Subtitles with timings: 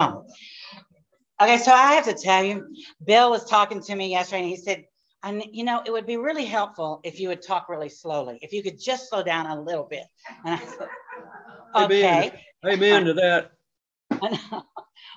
[0.00, 2.66] Okay, so I have to tell you,
[3.04, 4.84] Bill was talking to me yesterday and he said,
[5.22, 8.52] and you know, it would be really helpful if you would talk really slowly, if
[8.52, 10.04] you could just slow down a little bit.
[10.44, 10.88] And I said,
[11.76, 12.32] okay.
[12.64, 13.52] Amen, Amen to that.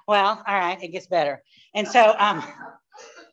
[0.07, 1.41] well, all right, it gets better.
[1.73, 2.43] And so, um,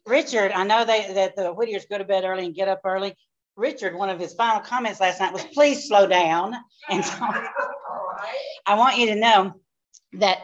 [0.06, 3.14] Richard, I know they, that the Whittiers go to bed early and get up early.
[3.56, 6.54] Richard, one of his final comments last night was, please slow down.
[6.88, 7.18] And so
[8.66, 9.54] I want you to know
[10.14, 10.38] that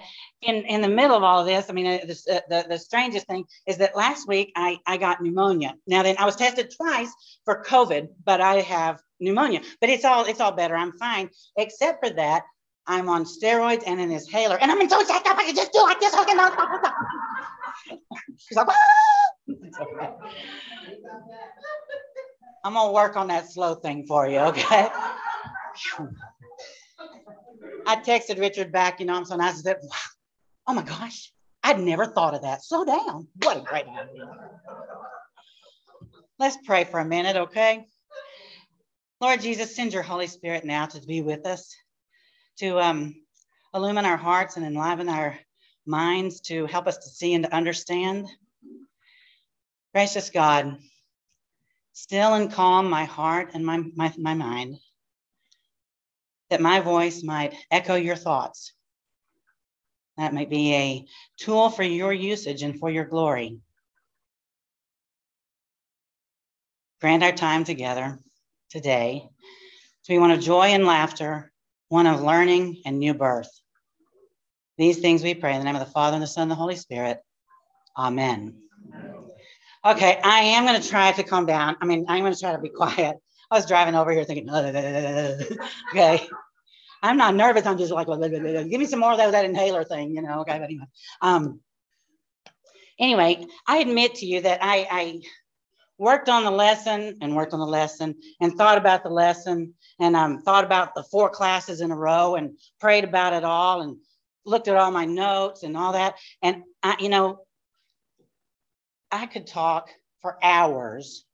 [0.46, 3.26] in, in the middle of all of this, I mean, uh, the, the, the strangest
[3.26, 5.74] thing is that last week I, I got pneumonia.
[5.86, 7.12] Now then, I was tested twice
[7.44, 9.60] for COVID, but I have pneumonia.
[9.80, 10.76] But it's all it's all better.
[10.76, 12.44] I'm fine, except for that
[12.86, 15.72] I'm on steroids and an inhaler, and I'm in so jacked up I can just
[15.72, 16.14] do like this.
[16.14, 16.38] I can
[18.38, 18.68] She's like.
[22.64, 24.88] I'm gonna work on that slow thing for you, okay?
[27.86, 29.58] I texted Richard back, you know, I'm so nice.
[29.58, 30.13] I said, wow,
[30.66, 31.32] oh my gosh,
[31.62, 32.64] I'd never thought of that.
[32.64, 33.28] Slow down.
[33.42, 34.28] What a great idea.
[36.38, 37.86] Let's pray for a minute, okay?
[39.20, 41.74] Lord Jesus, send your Holy Spirit now to be with us,
[42.58, 43.14] to um,
[43.72, 45.38] illumine our hearts and enliven our
[45.86, 48.26] minds, to help us to see and to understand.
[49.94, 50.76] Gracious God,
[51.92, 54.76] still and calm my heart and my, my, my mind
[56.50, 58.73] that my voice might echo your thoughts.
[60.16, 61.04] That might be a
[61.38, 63.58] tool for your usage and for your glory.
[67.00, 68.18] Grant our time together
[68.70, 69.28] today
[70.04, 71.52] to be one of joy and laughter,
[71.88, 73.50] one of learning and new birth.
[74.78, 76.56] These things we pray in the name of the Father and the Son and the
[76.56, 77.18] Holy Spirit.
[77.96, 78.56] Amen.
[79.84, 81.76] Okay, I am going to try to calm down.
[81.80, 83.16] I mean, I'm going to try to be quiet.
[83.50, 84.48] I was driving over here thinking,
[85.90, 86.26] okay.
[87.04, 87.66] I'm not nervous.
[87.66, 90.40] I'm just like, give me some more of that, that inhaler thing, you know.
[90.40, 90.86] Okay, but anyway.
[91.20, 91.60] Um,
[92.98, 95.20] anyway, I admit to you that I, I
[95.98, 100.16] worked on the lesson and worked on the lesson and thought about the lesson and
[100.16, 103.98] um, thought about the four classes in a row and prayed about it all and
[104.46, 106.14] looked at all my notes and all that.
[106.40, 107.40] And I, you know,
[109.12, 109.90] I could talk
[110.22, 111.26] for hours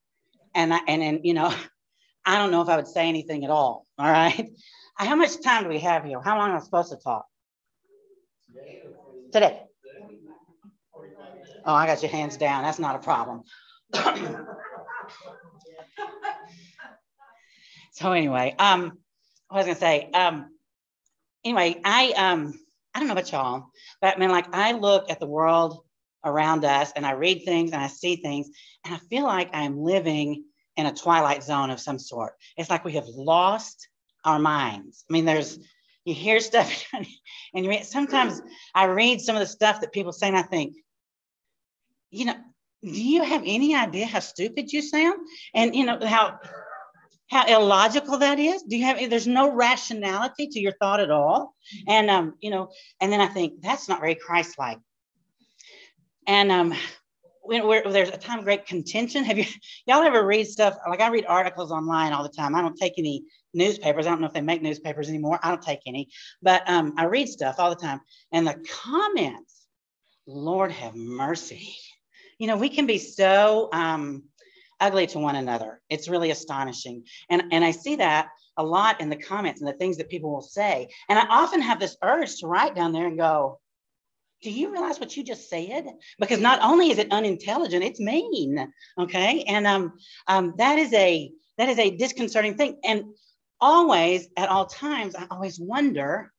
[0.52, 1.54] and I, and, and, you know,
[2.26, 3.86] I don't know if I would say anything at all.
[3.96, 4.50] All right.
[4.96, 6.20] How much time do we have here?
[6.20, 7.26] How long am I supposed to talk?
[9.32, 9.62] Today.
[11.64, 12.62] Oh, I got your hands down.
[12.62, 13.42] That's not a problem.
[17.92, 18.98] so anyway, um,
[19.50, 20.50] I was gonna say, um,
[21.44, 22.54] anyway, I um,
[22.94, 23.66] I don't know about y'all,
[24.00, 25.84] but I mean, like I look at the world
[26.24, 28.48] around us and I read things and I see things,
[28.84, 30.44] and I feel like I'm living
[30.76, 32.34] in a twilight zone of some sort.
[32.56, 33.88] It's like we have lost
[34.24, 35.04] our minds.
[35.08, 35.58] I mean, there's
[36.04, 37.06] you hear stuff and
[37.64, 38.40] you read, sometimes
[38.74, 40.76] I read some of the stuff that people say and I think,
[42.10, 42.36] you know,
[42.82, 45.18] do you have any idea how stupid you sound?
[45.54, 46.38] And you know how
[47.28, 48.62] how illogical that is?
[48.62, 51.54] Do you have there's no rationality to your thought at all?
[51.86, 52.70] And um, you know,
[53.00, 54.78] and then I think that's not very Christ-like.
[56.26, 56.74] And um,
[57.58, 59.24] when there's a time of great contention.
[59.24, 59.44] Have you
[59.86, 62.54] y'all ever read stuff like I read articles online all the time?
[62.54, 64.06] I don't take any newspapers.
[64.06, 65.40] I don't know if they make newspapers anymore.
[65.42, 66.08] I don't take any,
[66.42, 68.00] but um, I read stuff all the time.
[68.32, 69.66] And the comments,
[70.26, 71.74] Lord have mercy.
[72.38, 74.22] You know, we can be so um,
[74.78, 75.80] ugly to one another.
[75.90, 77.04] It's really astonishing.
[77.28, 80.32] And, and I see that a lot in the comments and the things that people
[80.32, 80.88] will say.
[81.08, 83.58] And I often have this urge to write down there and go,
[84.42, 85.86] do you realize what you just said?
[86.18, 88.72] Because not only is it unintelligent, it's mean.
[88.98, 89.44] Okay.
[89.46, 89.92] And um,
[90.26, 92.78] um, that is a that is a disconcerting thing.
[92.84, 93.04] And
[93.60, 96.32] always, at all times, I always wonder,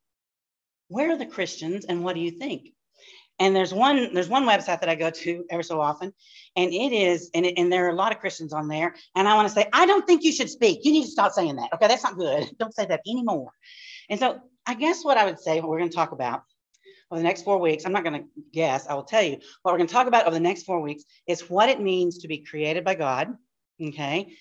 [0.88, 2.70] where are the Christians and what do you think?
[3.40, 6.14] And there's one there's one website that I go to ever so often,
[6.56, 8.96] and it is and, it, and there are a lot of Christians on there.
[9.16, 10.82] And I want to say, I don't think you should speak.
[10.84, 11.70] You need to stop saying that.
[11.74, 12.50] Okay, that's not good.
[12.60, 13.52] Don't say that anymore.
[14.10, 16.44] And so I guess what I would say, what we're going to talk about
[17.12, 18.88] over the next four weeks, I'm not going to guess.
[18.88, 21.04] I will tell you what we're going to talk about over the next four weeks
[21.28, 23.36] is what it means to be created by God.
[23.82, 24.34] Okay,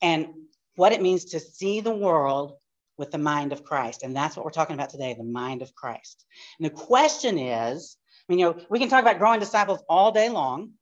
[0.00, 0.28] and
[0.76, 2.54] what it means to see the world
[2.96, 4.02] with the mind of Christ.
[4.02, 6.24] And that's what we're talking about today the mind of Christ.
[6.58, 7.96] And the question is
[8.28, 10.72] I mean, you know, we can talk about growing disciples all day long,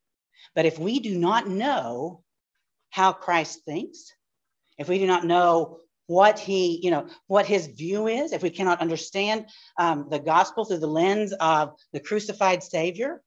[0.55, 2.23] but if we do not know
[2.91, 4.13] how Christ thinks,
[4.79, 8.51] if we do not know what he, you know, what his view is, if we
[8.51, 9.47] cannot understand
[9.79, 13.23] um, the gospel through the lens of the crucified Savior,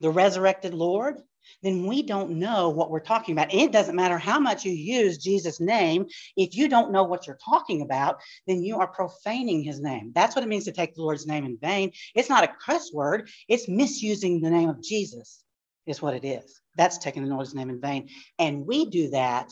[0.00, 1.16] the resurrected Lord,
[1.62, 3.52] then we don't know what we're talking about.
[3.52, 6.06] It doesn't matter how much you use Jesus' name.
[6.36, 10.12] If you don't know what you're talking about, then you are profaning his name.
[10.14, 11.92] That's what it means to take the Lord's name in vain.
[12.14, 15.42] It's not a cuss word, it's misusing the name of Jesus,
[15.86, 16.60] is what it is.
[16.76, 18.08] That's taking the Lord's name in vain.
[18.38, 19.50] And we do that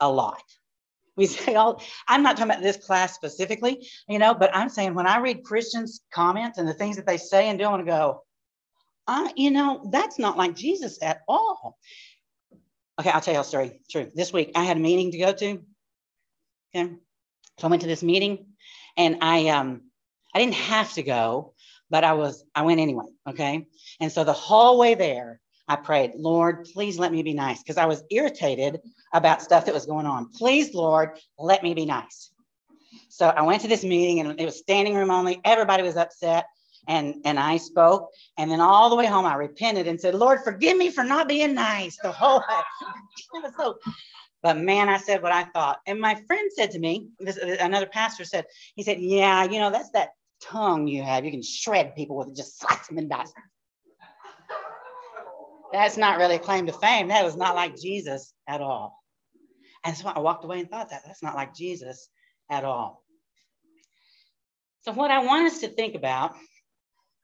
[0.00, 0.42] a lot.
[1.18, 4.94] We say all, I'm not talking about this class specifically, you know, but I'm saying
[4.94, 7.84] when I read Christians' comments and the things that they say and do, I want
[7.84, 8.22] to go,
[9.06, 11.76] I, you know, that's not like Jesus at all.
[13.00, 13.80] Okay, I'll tell you a story.
[13.90, 14.10] True.
[14.14, 15.62] This week I had a meeting to go to.
[16.74, 16.92] Okay.
[17.58, 18.46] So I went to this meeting
[18.96, 19.82] and I um
[20.34, 21.54] I didn't have to go,
[21.90, 23.06] but I was I went anyway.
[23.26, 23.66] Okay.
[24.00, 27.76] And so the whole way there, I prayed, Lord, please let me be nice because
[27.76, 28.80] I was irritated
[29.12, 30.30] about stuff that was going on.
[30.30, 32.30] Please, Lord, let me be nice.
[33.08, 35.40] So I went to this meeting and it was standing room only.
[35.44, 36.46] Everybody was upset
[36.86, 38.08] and and I spoke.
[38.38, 41.28] And then all the way home, I repented and said, Lord, forgive me for not
[41.28, 43.50] being nice the whole way.
[43.58, 43.78] so,
[44.42, 45.80] but man, I said what I thought.
[45.86, 49.70] And my friend said to me, this, another pastor said, he said, yeah, you know,
[49.70, 50.10] that's that
[50.40, 51.24] tongue you have.
[51.24, 53.32] You can shred people with it, just slice them and dice.
[55.72, 57.08] That's not really a claim to fame.
[57.08, 58.98] That was not like Jesus at all.
[59.84, 62.08] And so I walked away and thought that that's not like Jesus
[62.50, 63.02] at all.
[64.80, 66.34] So, what I want us to think about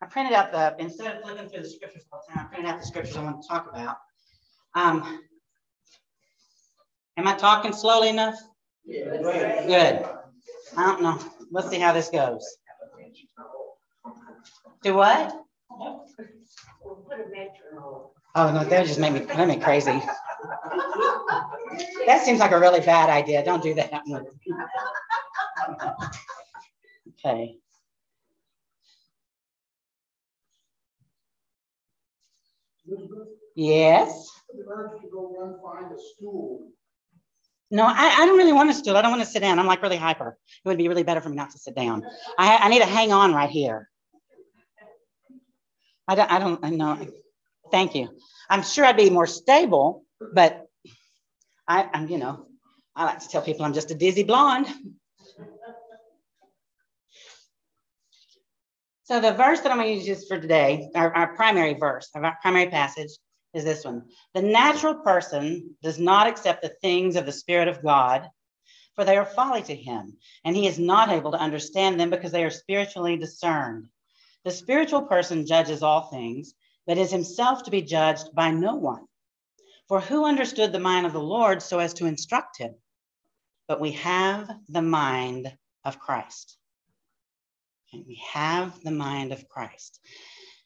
[0.05, 2.70] I printed out the, instead of flipping through the scriptures all the time, I printed
[2.70, 3.96] out the scriptures I want to talk about.
[4.75, 5.20] Um,
[7.17, 8.35] am I talking slowly enough?
[8.85, 9.05] Yeah.
[9.67, 10.05] Good.
[10.76, 11.19] I don't know.
[11.50, 12.44] Let's see how this goes.
[14.82, 15.35] Do what?
[18.36, 20.02] Oh no, that just made me made me crazy.
[22.06, 23.44] That seems like a really bad idea.
[23.44, 23.92] Don't do that.
[27.25, 27.56] okay.
[33.54, 34.31] Yes.
[37.70, 38.96] No, I, I don't really want to stool.
[38.96, 39.58] I don't want to sit down.
[39.58, 40.36] I'm like really hyper.
[40.64, 42.04] It would be really better for me not to sit down.
[42.38, 43.88] I, I need to hang on right here.
[46.06, 47.08] I don't, I don't I know.
[47.70, 48.08] Thank you.
[48.49, 50.66] I'm sure I'd be more stable, but
[51.66, 52.46] I, I'm, you know,
[52.94, 54.66] I like to tell people I'm just a dizzy blonde.
[59.05, 62.38] So the verse that I'm going to use for today, our, our primary verse, our
[62.40, 63.11] primary passage
[63.52, 64.05] is this one.
[64.34, 68.28] The natural person does not accept the things of the Spirit of God,
[68.94, 72.32] for they are folly to him, and he is not able to understand them because
[72.32, 73.88] they are spiritually discerned.
[74.44, 76.55] The spiritual person judges all things,
[76.86, 79.04] but is himself to be judged by no one.
[79.88, 82.75] For who understood the mind of the Lord so as to instruct him?
[83.69, 85.52] But we have the mind
[85.84, 86.56] of Christ.
[87.92, 90.00] And we have the mind of Christ.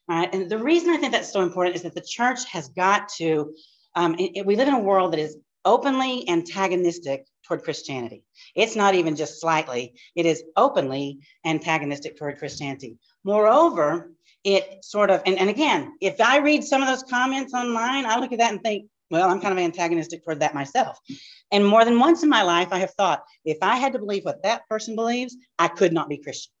[0.09, 0.33] All right.
[0.33, 3.53] And the reason I think that's so important is that the church has got to,
[3.95, 8.23] um, it, it, we live in a world that is openly antagonistic toward Christianity.
[8.55, 12.97] It's not even just slightly, it is openly antagonistic toward Christianity.
[13.23, 14.11] Moreover,
[14.43, 18.19] it sort of, and, and again, if I read some of those comments online, I
[18.19, 20.97] look at that and think, well, I'm kind of antagonistic toward that myself.
[21.51, 24.23] And more than once in my life, I have thought, if I had to believe
[24.23, 26.51] what that person believes, I could not be Christian.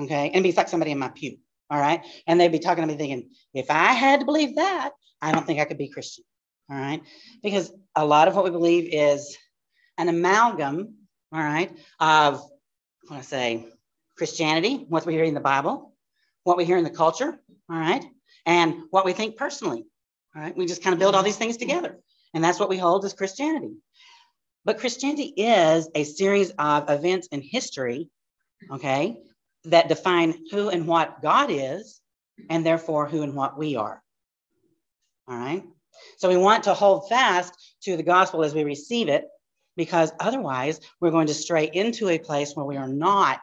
[0.00, 0.30] Okay.
[0.32, 1.36] And be like somebody in my pew.
[1.70, 2.02] All right.
[2.26, 4.90] And they'd be talking to me thinking, if I had to believe that,
[5.20, 6.24] I don't think I could be Christian.
[6.70, 7.02] All right.
[7.42, 9.36] Because a lot of what we believe is
[9.98, 10.94] an amalgam,
[11.32, 11.70] all right,
[12.00, 12.42] of,
[13.08, 13.68] I want to say,
[14.16, 15.91] Christianity, what we hear in the Bible,
[16.44, 17.38] what we hear in the culture,
[17.70, 18.04] all right,
[18.46, 19.84] and what we think personally.
[20.34, 20.56] All right.
[20.56, 21.98] We just kind of build all these things together.
[22.34, 23.74] And that's what we hold as Christianity.
[24.64, 28.08] But Christianity is a series of events in history,
[28.70, 29.18] okay,
[29.64, 32.00] that define who and what God is,
[32.48, 34.02] and therefore who and what we are.
[35.28, 35.64] All right.
[36.16, 39.26] So we want to hold fast to the gospel as we receive it,
[39.76, 43.40] because otherwise we're going to stray into a place where we are not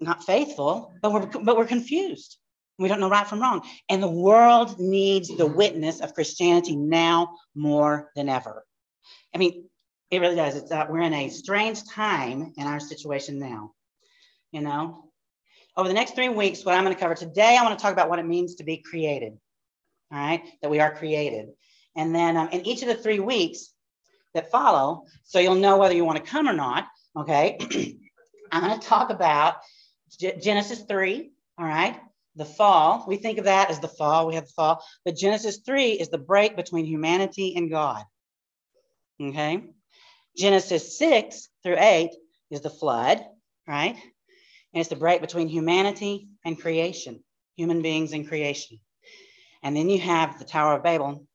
[0.00, 2.38] not faithful, but we're but we're confused.
[2.78, 3.62] We don't know right from wrong.
[3.88, 8.66] And the world needs the witness of Christianity now more than ever.
[9.34, 9.64] I mean,
[10.10, 10.56] it really does.
[10.56, 13.72] It's uh, we're in a strange time in our situation now
[14.56, 15.04] you know.
[15.76, 17.92] Over the next three weeks, what I'm going to cover today, I want to talk
[17.92, 19.34] about what it means to be created.
[20.10, 21.48] All right, that we are created.
[21.96, 23.70] And then um, in each of the three weeks
[24.34, 26.86] that follow, so you'll know whether you want to come or not,
[27.16, 27.58] okay,
[28.52, 29.56] I'm going to talk about
[30.18, 32.00] G- Genesis 3, all right,
[32.36, 33.04] the fall.
[33.08, 36.08] We think of that as the fall, we have the fall, but Genesis 3 is
[36.08, 38.04] the break between humanity and God,
[39.20, 39.64] okay.
[40.36, 42.10] Genesis 6 through 8
[42.50, 43.24] is the flood,
[43.66, 43.94] right?
[43.94, 47.24] And it's the break between humanity and creation,
[47.56, 48.78] human beings and creation.
[49.62, 51.26] And then you have the Tower of Babel,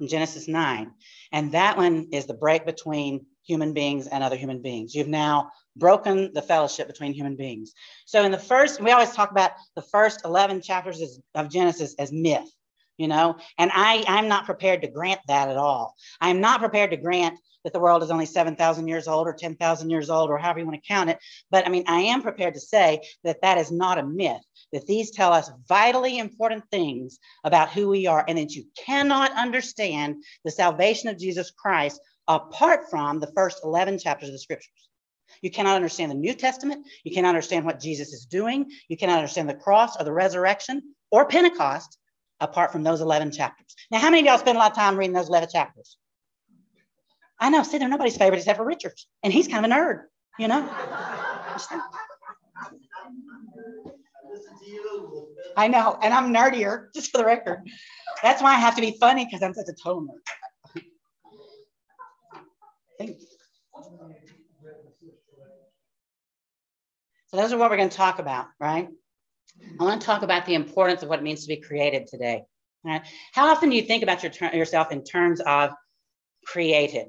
[0.00, 0.90] in Genesis 9.
[1.32, 4.94] And that one is the break between human beings and other human beings.
[4.94, 7.72] You've now broken the fellowship between human beings.
[8.04, 12.12] So in the first, we always talk about the first 11 chapters of Genesis as
[12.12, 12.50] myth,
[12.96, 15.94] you know, and I, I'm not prepared to grant that at all.
[16.20, 19.90] I'm not prepared to grant that the world is only 7,000 years old or 10,000
[19.90, 21.18] years old or however you want to count it.
[21.50, 24.40] But I mean, I am prepared to say that that is not a myth,
[24.72, 29.32] that these tell us vitally important things about who we are, and that you cannot
[29.32, 34.88] understand the salvation of Jesus Christ apart from the first 11 chapters of the scriptures.
[35.42, 36.86] You cannot understand the New Testament.
[37.04, 38.70] You cannot understand what Jesus is doing.
[38.88, 41.98] You cannot understand the cross or the resurrection or Pentecost
[42.40, 43.74] apart from those 11 chapters.
[43.90, 45.96] Now, how many of y'all spend a lot of time reading those 11 chapters?
[47.38, 50.04] I know, see, they're nobody's favorite except for Richard's, and he's kind of a nerd,
[50.38, 50.68] you know?
[55.56, 57.60] I know, and I'm nerdier, just for the record.
[58.22, 60.20] That's why I have to be funny because I'm such a total nerd.
[62.98, 63.24] Thanks.
[67.28, 68.88] So those are what we're going to talk about, right?
[69.80, 72.44] I want to talk about the importance of what it means to be created today.
[72.84, 73.02] Right?
[73.32, 75.70] How often do you think about your yourself in terms of
[76.44, 77.08] created?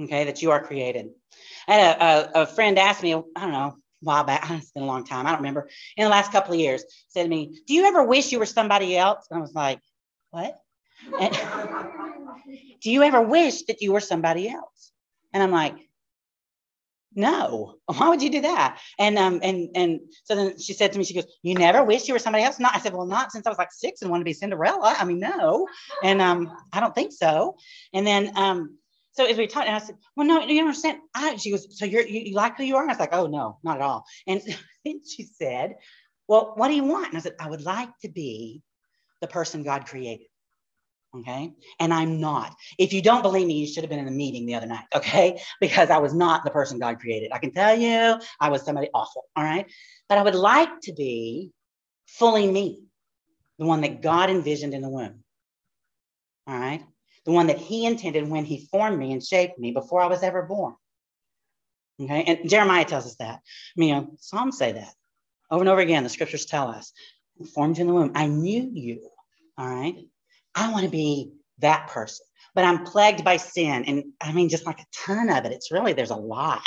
[0.00, 1.10] Okay, that you are created.
[1.68, 2.04] I had a,
[2.38, 5.04] a, a friend ask me, I don't know, a while back, it's been a long
[5.04, 7.84] time, I don't remember, in the last couple of years, said to me, Do you
[7.84, 9.26] ever wish you were somebody else?
[9.30, 9.80] And I was like,
[10.30, 10.58] What?
[11.20, 11.34] And,
[12.82, 14.92] Do you ever wish that you were somebody else?
[15.32, 15.76] And I'm like,
[17.14, 17.76] no.
[17.86, 18.80] Why would you do that?
[18.98, 22.06] And um and and so then she said to me she goes you never wish
[22.06, 22.58] you were somebody else?
[22.58, 24.94] No i said well not since i was like six and wanted to be cinderella.
[24.96, 25.66] I mean no.
[26.04, 27.56] And um i don't think so.
[27.92, 28.76] And then um
[29.12, 31.84] so as we talked and i said well no you understand I, she goes so
[31.84, 32.82] you're you, you like who you are?
[32.82, 34.04] And i was like oh no not at all.
[34.26, 34.40] And
[34.84, 35.76] then she said
[36.28, 37.08] well what do you want?
[37.08, 38.62] And i said i would like to be
[39.20, 40.26] the person god created
[41.16, 41.52] Okay.
[41.80, 42.54] And I'm not.
[42.78, 44.84] If you don't believe me, you should have been in a meeting the other night.
[44.94, 45.40] Okay.
[45.60, 47.32] Because I was not the person God created.
[47.32, 49.24] I can tell you, I was somebody awful.
[49.34, 49.66] All right.
[50.08, 51.50] But I would like to be
[52.06, 52.84] fully me,
[53.58, 55.24] the one that God envisioned in the womb.
[56.46, 56.84] All right.
[57.24, 60.22] The one that He intended when He formed me and shaped me before I was
[60.22, 60.74] ever born.
[62.00, 62.22] Okay.
[62.22, 63.40] And Jeremiah tells us that.
[63.40, 63.40] I
[63.76, 64.94] mean, you know, Psalms say that
[65.50, 66.04] over and over again.
[66.04, 66.92] The scriptures tell us,
[67.52, 68.12] formed you in the womb.
[68.14, 69.08] I knew you.
[69.58, 69.96] All right.
[70.54, 72.26] I want to be that person.
[72.54, 73.84] But I'm plagued by sin.
[73.84, 75.52] And I mean, just like a ton of it.
[75.52, 76.62] It's really, there's a lot.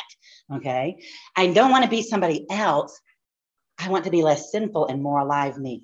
[0.54, 1.04] Okay.
[1.36, 3.00] I don't want to be somebody else.
[3.78, 5.84] I want to be less sinful and more alive me.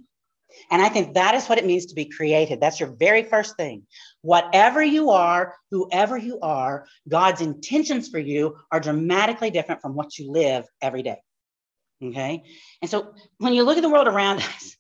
[0.72, 2.60] And I think that is what it means to be created.
[2.60, 3.84] That's your very first thing.
[4.22, 10.18] Whatever you are, whoever you are, God's intentions for you are dramatically different from what
[10.18, 11.18] you live every day.
[12.04, 12.44] Okay.
[12.82, 14.76] And so when you look at the world around us,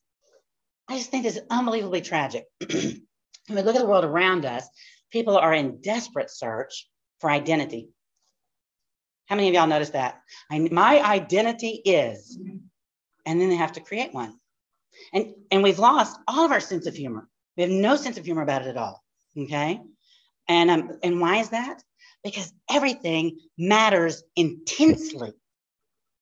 [0.89, 2.45] I just think it's unbelievably tragic.
[3.49, 4.67] when we look at the world around us,
[5.11, 6.87] people are in desperate search
[7.19, 7.89] for identity.
[9.25, 10.21] How many of y'all noticed that?
[10.51, 12.39] I, my identity is,
[13.25, 14.39] and then they have to create one.
[15.13, 17.27] And, and we've lost all of our sense of humor.
[17.57, 19.03] We have no sense of humor about it at all.
[19.37, 19.81] Okay.
[20.47, 21.83] And, um, and why is that?
[22.23, 25.33] Because everything matters intensely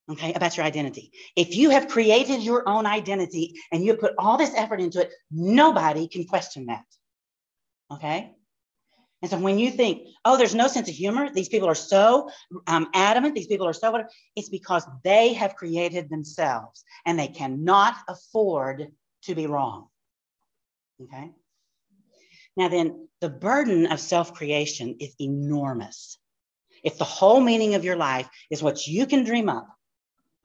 [0.10, 1.12] okay, about your identity.
[1.36, 5.12] If you have created your own identity and you put all this effort into it,
[5.32, 6.86] nobody can question that.
[7.92, 8.34] Okay.
[9.22, 12.30] And so when you think, oh, there's no sense of humor, these people are so
[12.68, 17.28] um, adamant, these people are so whatever, it's because they have created themselves and they
[17.28, 18.90] cannot afford
[19.24, 19.88] to be wrong.
[21.02, 21.32] Okay.
[22.56, 26.18] Now, then, the burden of self creation is enormous.
[26.84, 29.68] If the whole meaning of your life is what you can dream up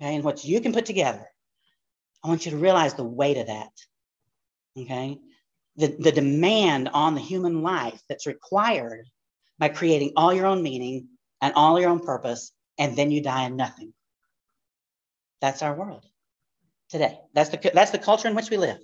[0.01, 1.27] okay, and what you can put together,
[2.25, 3.73] I want you to realize the weight of that.
[4.79, 5.19] Okay
[5.77, 9.09] the, the demand on the human life that's required
[9.59, 11.09] by creating all your own meaning
[11.41, 13.93] and all your own purpose, and then you die in nothing.
[15.41, 16.05] That's our world
[16.89, 17.19] today.
[17.35, 18.79] That's the, that's the culture in which we live,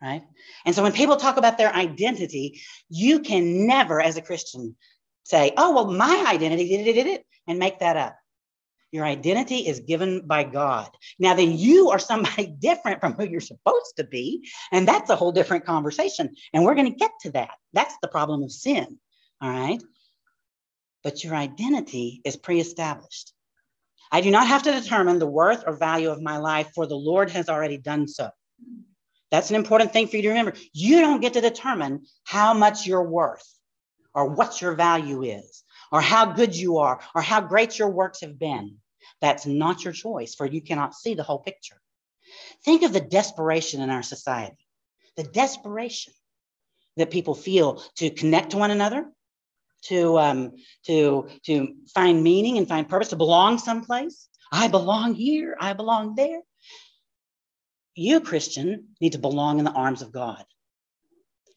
[0.00, 0.22] right?
[0.64, 4.76] And so when people talk about their identity, you can never, as a Christian,
[5.24, 8.16] say, oh, well, my identity did it, did it, and make that up.
[8.94, 10.88] Your identity is given by God.
[11.18, 14.48] Now, then you are somebody different from who you're supposed to be.
[14.70, 16.32] And that's a whole different conversation.
[16.52, 17.50] And we're going to get to that.
[17.72, 19.00] That's the problem of sin.
[19.40, 19.82] All right.
[21.02, 23.32] But your identity is pre established.
[24.12, 26.94] I do not have to determine the worth or value of my life, for the
[26.94, 28.30] Lord has already done so.
[29.32, 30.54] That's an important thing for you to remember.
[30.72, 33.58] You don't get to determine how much you're worth
[34.14, 38.20] or what your value is or how good you are or how great your works
[38.20, 38.76] have been.
[39.20, 41.80] That's not your choice, for you cannot see the whole picture.
[42.64, 44.66] Think of the desperation in our society,
[45.16, 46.12] the desperation
[46.96, 49.10] that people feel to connect to one another,
[49.84, 50.52] to um,
[50.86, 54.28] to to find meaning and find purpose, to belong someplace.
[54.50, 55.56] I belong here.
[55.60, 56.40] I belong there.
[57.94, 60.44] You, Christian, need to belong in the arms of God.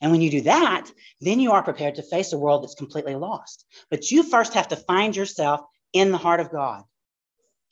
[0.01, 3.15] And when you do that, then you are prepared to face a world that's completely
[3.15, 3.65] lost.
[3.89, 5.61] But you first have to find yourself
[5.93, 6.83] in the heart of God.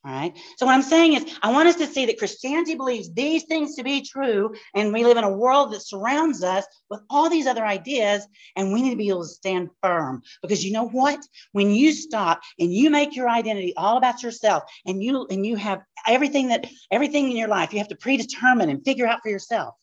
[0.06, 0.38] All right.
[0.58, 3.76] So, what I'm saying is, I want us to see that Christianity believes these things
[3.76, 7.48] to be true, and we live in a world that surrounds us with all these
[7.48, 8.24] other ideas,
[8.56, 10.22] and we need to be able to stand firm.
[10.44, 11.20] Because you know what?
[11.54, 15.56] When you stop and you make your identity all about yourself, and you and you
[15.56, 19.30] have everything that everything in your life you have to predetermine and figure out for
[19.30, 19.74] yourself,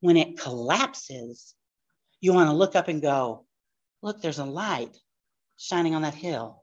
[0.00, 1.54] when it collapses,
[2.20, 3.46] you want to look up and go,
[4.02, 4.94] "Look, there's a light
[5.56, 6.62] shining on that hill,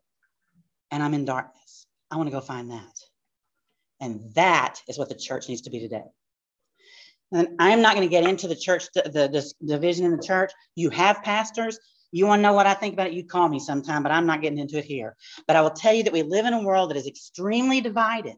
[0.92, 1.59] and I'm in darkness."
[2.12, 3.00] I want to go find that.
[4.02, 6.04] And that is what the church needs to be today.
[7.32, 10.24] And I'm not going to get into the church, the, the, the division in the
[10.24, 10.52] church.
[10.76, 11.80] You have pastors.
[12.12, 13.14] You want to know what I think about it?
[13.14, 15.16] You call me sometime, but I'm not getting into it here.
[15.46, 18.36] But I will tell you that we live in a world that is extremely divided.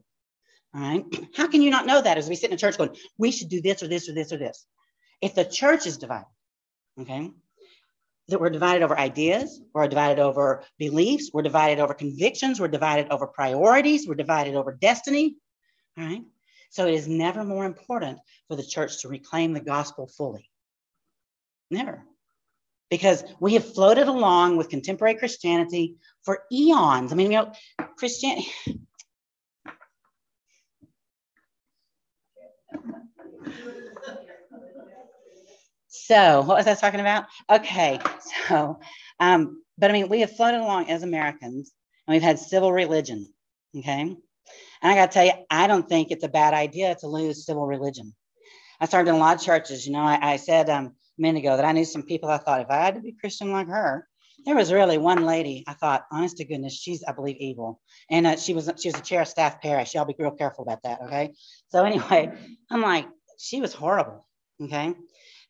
[0.74, 1.04] All right.
[1.36, 3.48] How can you not know that as we sit in a church going, we should
[3.48, 4.66] do this or this or this or this?
[5.22, 6.26] If the church is divided,
[7.00, 7.30] okay,
[8.32, 13.08] that we're divided over ideas, we're divided over beliefs, we're divided over convictions, we're divided
[13.10, 15.36] over priorities, we're divided over destiny.
[15.96, 16.22] All right.
[16.70, 20.50] So it is never more important for the church to reclaim the gospel fully.
[21.70, 22.04] Never.
[22.90, 27.12] Because we have floated along with contemporary Christianity for eons.
[27.12, 27.52] I mean, you know,
[27.96, 28.48] Christianity.
[36.06, 37.26] So, what was I talking about?
[37.48, 38.00] Okay,
[38.48, 38.80] so,
[39.20, 41.72] um, but I mean, we have floated along as Americans
[42.06, 43.32] and we've had civil religion.
[43.76, 44.00] Okay.
[44.00, 44.18] And
[44.82, 47.66] I got to tell you, I don't think it's a bad idea to lose civil
[47.66, 48.14] religion.
[48.80, 49.86] I started in a lot of churches.
[49.86, 50.92] You know, I, I said um, a
[51.22, 53.52] minute ago that I knew some people I thought if I had to be Christian
[53.52, 54.08] like her,
[54.44, 57.80] there was really one lady I thought, honest to goodness, she's I believe evil,
[58.10, 59.94] and uh, she was she was a chair of staff parish.
[59.94, 61.32] Y'all be real careful about that, okay?
[61.68, 62.32] So anyway,
[62.70, 63.06] I'm like,
[63.38, 64.26] she was horrible,
[64.60, 64.96] okay?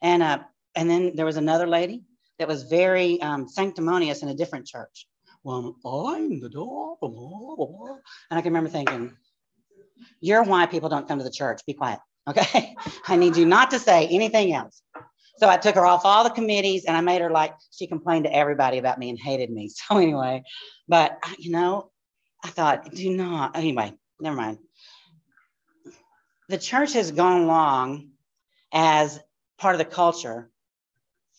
[0.02, 0.40] And uh,
[0.74, 2.02] and then there was another lady
[2.38, 5.06] that was very um, sanctimonious in a different church.
[5.44, 6.98] Well, I'm the door,
[8.30, 9.16] and I can remember thinking,
[10.20, 11.60] "You're why people don't come to the church.
[11.66, 12.74] Be quiet, okay?
[13.08, 14.82] I need you not to say anything else."
[15.38, 18.24] So I took her off all the committees, and I made her like she complained
[18.24, 19.70] to everybody about me and hated me.
[19.88, 20.42] So anyway,
[20.88, 21.90] but you know,
[22.44, 23.56] I thought, do not.
[23.56, 24.58] Anyway, never mind.
[26.48, 28.10] The church has gone along
[28.72, 29.20] as
[29.62, 30.50] part of the culture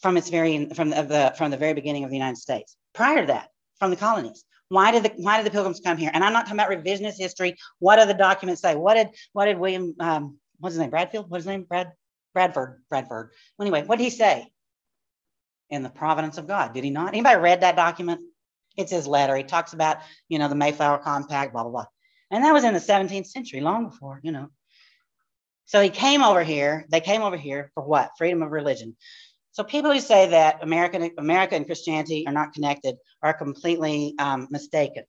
[0.01, 2.75] from its very from the, from the very beginning of the United States.
[2.93, 4.45] Prior to that, from the colonies.
[4.69, 6.09] Why did the why did the Pilgrims come here?
[6.13, 7.57] And I'm not talking about revisionist history.
[7.79, 8.75] What do the documents say?
[8.75, 10.89] What did what did William um, what's his name?
[10.89, 11.29] Bradfield?
[11.29, 11.63] What's his name?
[11.63, 11.91] Brad
[12.33, 12.81] Bradford.
[12.89, 13.31] Bradford.
[13.57, 14.47] Well, Anyway, what did he say?
[15.69, 16.73] In the providence of God.
[16.73, 17.09] Did he not?
[17.09, 18.21] Anybody read that document?
[18.77, 19.35] It's his letter.
[19.35, 19.97] He talks about,
[20.29, 21.85] you know, the Mayflower Compact, blah, blah, blah.
[22.31, 24.49] And that was in the 17th century, long before, you know,
[25.65, 26.85] so he came over here.
[26.89, 28.11] They came over here for what?
[28.17, 28.95] Freedom of religion.
[29.51, 34.47] So people who say that American, America and Christianity are not connected are completely um,
[34.49, 35.03] mistaken.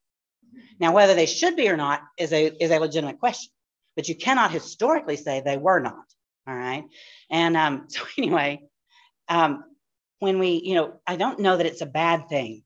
[0.79, 3.53] Now, whether they should be or not is a, is a legitimate question,
[3.97, 6.05] but you cannot historically say they were not.
[6.47, 6.85] All right.
[7.31, 8.63] And um, so anyway,
[9.29, 9.65] um,
[10.19, 12.63] when we, you know, I don't know that it's a bad thing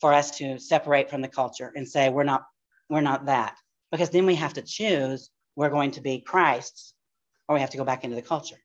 [0.00, 2.42] for us to separate from the culture and say we're not,
[2.88, 3.56] we're not that,
[3.92, 6.94] because then we have to choose we're going to be Christ's
[7.48, 8.56] or we have to go back into the culture.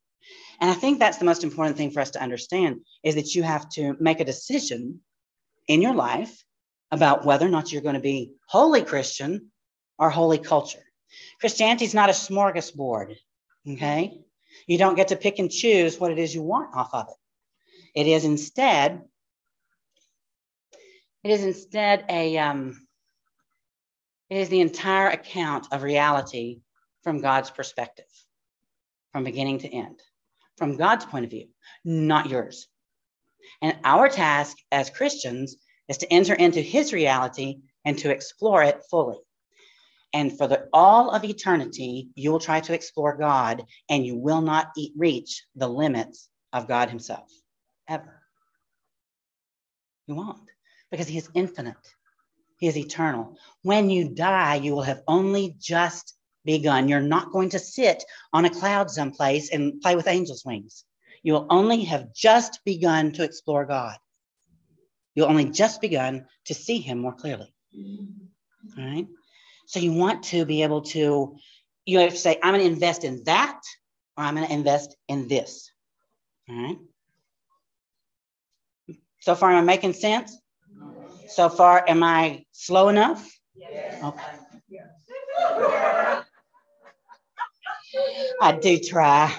[0.60, 3.44] And I think that's the most important thing for us to understand is that you
[3.44, 5.02] have to make a decision
[5.68, 6.44] in your life
[6.92, 9.52] about whether or not you're going to be wholly Christian
[10.00, 10.84] or wholly culture.
[11.40, 13.16] Christianity is not a smorgasbord,
[13.70, 14.20] okay?
[14.68, 18.00] You don't get to pick and choose what it is you want off of it.
[18.00, 19.02] It is instead,
[21.24, 22.88] it is instead a, um,
[24.30, 26.62] it is the entire account of reality
[27.04, 28.06] from God's perspective
[29.12, 30.00] from beginning to end,
[30.58, 31.48] from God's point of view,
[31.84, 32.68] not yours.
[33.62, 35.56] And our task as Christians
[35.88, 39.18] is to enter into his reality and to explore it fully.
[40.14, 44.42] And for the, all of eternity, you will try to explore God and you will
[44.42, 47.32] not eat, reach the limits of God himself,
[47.88, 48.22] ever.
[50.08, 50.50] You won't,
[50.90, 51.76] because he is infinite.
[52.58, 53.38] He is eternal.
[53.62, 56.17] When you die, you will have only just
[56.48, 56.88] begun.
[56.88, 60.84] You're not going to sit on a cloud someplace and play with angels' wings.
[61.22, 63.98] You will only have just begun to explore God.
[65.14, 67.54] You'll only just begun to see Him more clearly.
[68.78, 69.08] All right.
[69.68, 71.36] So you want to be able to,
[71.86, 73.60] you have to say, I'm going to invest in that,
[74.16, 75.72] or I'm going to invest in this.
[76.50, 76.78] All right.
[79.20, 80.38] So far, am I making sense?
[81.28, 83.28] So far, am I slow enough?
[83.56, 84.02] Yes.
[84.02, 84.47] Okay.
[88.42, 89.36] I do try.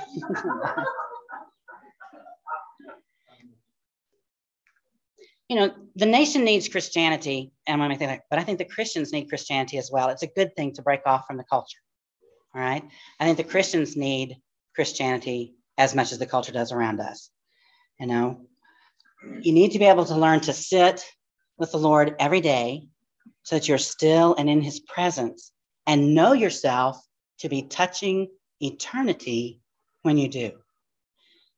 [5.49, 9.29] you know, the nation needs Christianity, and I think, but I think the Christians need
[9.29, 10.09] Christianity as well.
[10.11, 11.79] It's a good thing to break off from the culture.
[12.55, 12.83] All right.
[13.21, 14.37] I think the Christians need
[14.75, 17.31] Christianity as much as the culture does around us.
[17.99, 18.47] You know,
[19.41, 21.05] you need to be able to learn to sit
[21.57, 22.89] with the Lord every day
[23.43, 25.53] so that you're still and in his presence
[25.87, 27.01] and know yourself
[27.39, 28.29] to be touching
[28.61, 29.61] eternity
[30.03, 30.53] when you do.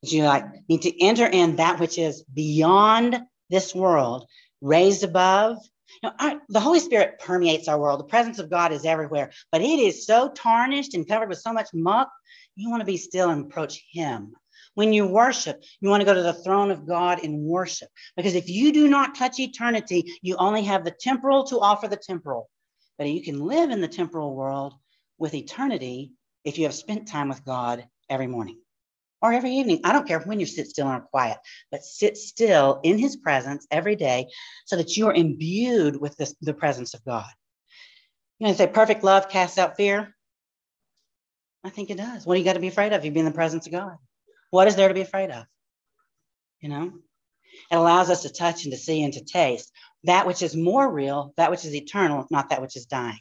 [0.02, 4.26] You like need to enter in that which is beyond this world,
[4.60, 5.58] raised above.
[6.02, 8.00] You know, our, the Holy Spirit permeates our world.
[8.00, 11.52] The presence of God is everywhere, but it is so tarnished and covered with so
[11.52, 12.10] much muck.
[12.56, 14.32] You want to be still and approach Him.
[14.74, 17.88] When you worship, you want to go to the throne of God in worship.
[18.16, 21.96] Because if you do not touch eternity, you only have the temporal to offer the
[21.96, 22.48] temporal.
[22.96, 24.74] But you can live in the temporal world
[25.18, 26.12] with eternity
[26.44, 28.59] if you have spent time with God every morning
[29.22, 29.81] or every evening.
[29.85, 31.38] I don't care when you sit still and quiet,
[31.70, 34.29] but sit still in his presence every day
[34.64, 37.29] so that you are imbued with this, the presence of God.
[38.38, 40.14] You know, they say perfect love casts out fear.
[41.62, 42.24] I think it does.
[42.24, 43.05] What do you got to be afraid of?
[43.05, 43.96] You be in the presence of God.
[44.50, 45.44] What is there to be afraid of?
[46.61, 46.92] You know,
[47.70, 49.70] it allows us to touch and to see and to taste
[50.05, 53.20] that which is more real, that which is eternal, not that which is dying.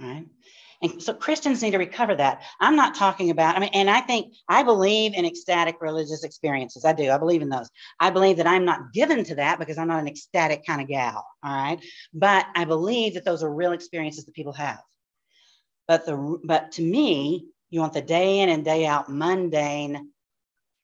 [0.00, 0.26] All right.
[0.82, 2.42] And so Christians need to recover that.
[2.60, 6.84] I'm not talking about, I mean, and I think I believe in ecstatic religious experiences.
[6.84, 7.10] I do.
[7.10, 7.68] I believe in those.
[7.98, 10.88] I believe that I'm not given to that because I'm not an ecstatic kind of
[10.88, 11.26] gal.
[11.42, 11.84] All right.
[12.12, 14.80] But I believe that those are real experiences that people have.
[15.88, 20.10] But the but to me, you want the day in and day out mundane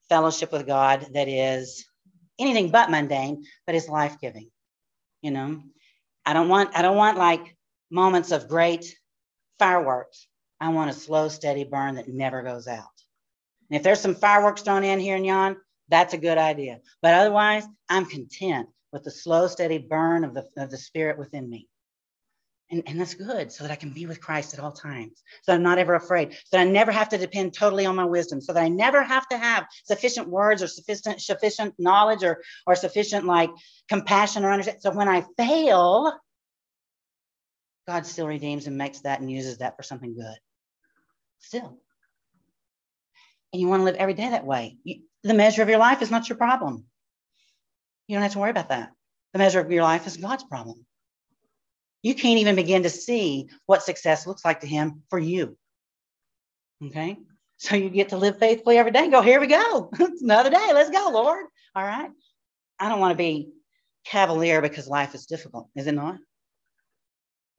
[0.08, 1.84] fellowship with God that is
[2.38, 4.50] anything but mundane, but is life-giving.
[5.22, 5.62] You know,
[6.24, 7.56] I don't want I don't want like
[7.90, 8.96] moments of great
[9.62, 10.26] fireworks.
[10.60, 12.96] I want a slow, steady burn that never goes out.
[13.70, 15.56] And if there's some fireworks thrown in here and yon,
[15.88, 16.80] that's a good idea.
[17.00, 21.48] But otherwise, I'm content with the slow, steady burn of the, of the spirit within
[21.48, 21.68] me.
[22.72, 25.52] And, and that's good so that I can be with Christ at all times, so
[25.52, 28.52] I'm not ever afraid, so I never have to depend totally on my wisdom, so
[28.54, 33.26] that I never have to have sufficient words or sufficient, sufficient knowledge or, or sufficient
[33.26, 33.50] like
[33.88, 34.80] compassion or understanding.
[34.80, 36.14] So when I fail,
[37.86, 40.36] God still redeems and makes that and uses that for something good.
[41.40, 41.78] Still.
[43.52, 44.78] And you want to live every day that way.
[44.84, 46.84] You, the measure of your life is not your problem.
[48.06, 48.92] You don't have to worry about that.
[49.32, 50.84] The measure of your life is God's problem.
[52.02, 55.56] You can't even begin to see what success looks like to Him for you.
[56.84, 57.18] Okay?
[57.58, 59.90] So you get to live faithfully every day and go, here we go.
[60.00, 60.70] it's another day.
[60.72, 61.46] Let's go, Lord.
[61.76, 62.10] All right.
[62.78, 63.50] I don't want to be
[64.04, 66.16] cavalier because life is difficult, is it not?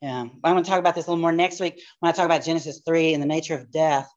[0.03, 2.25] Yeah, I want to talk about this a little more next week when I talk
[2.25, 4.11] about Genesis 3 and the nature of death.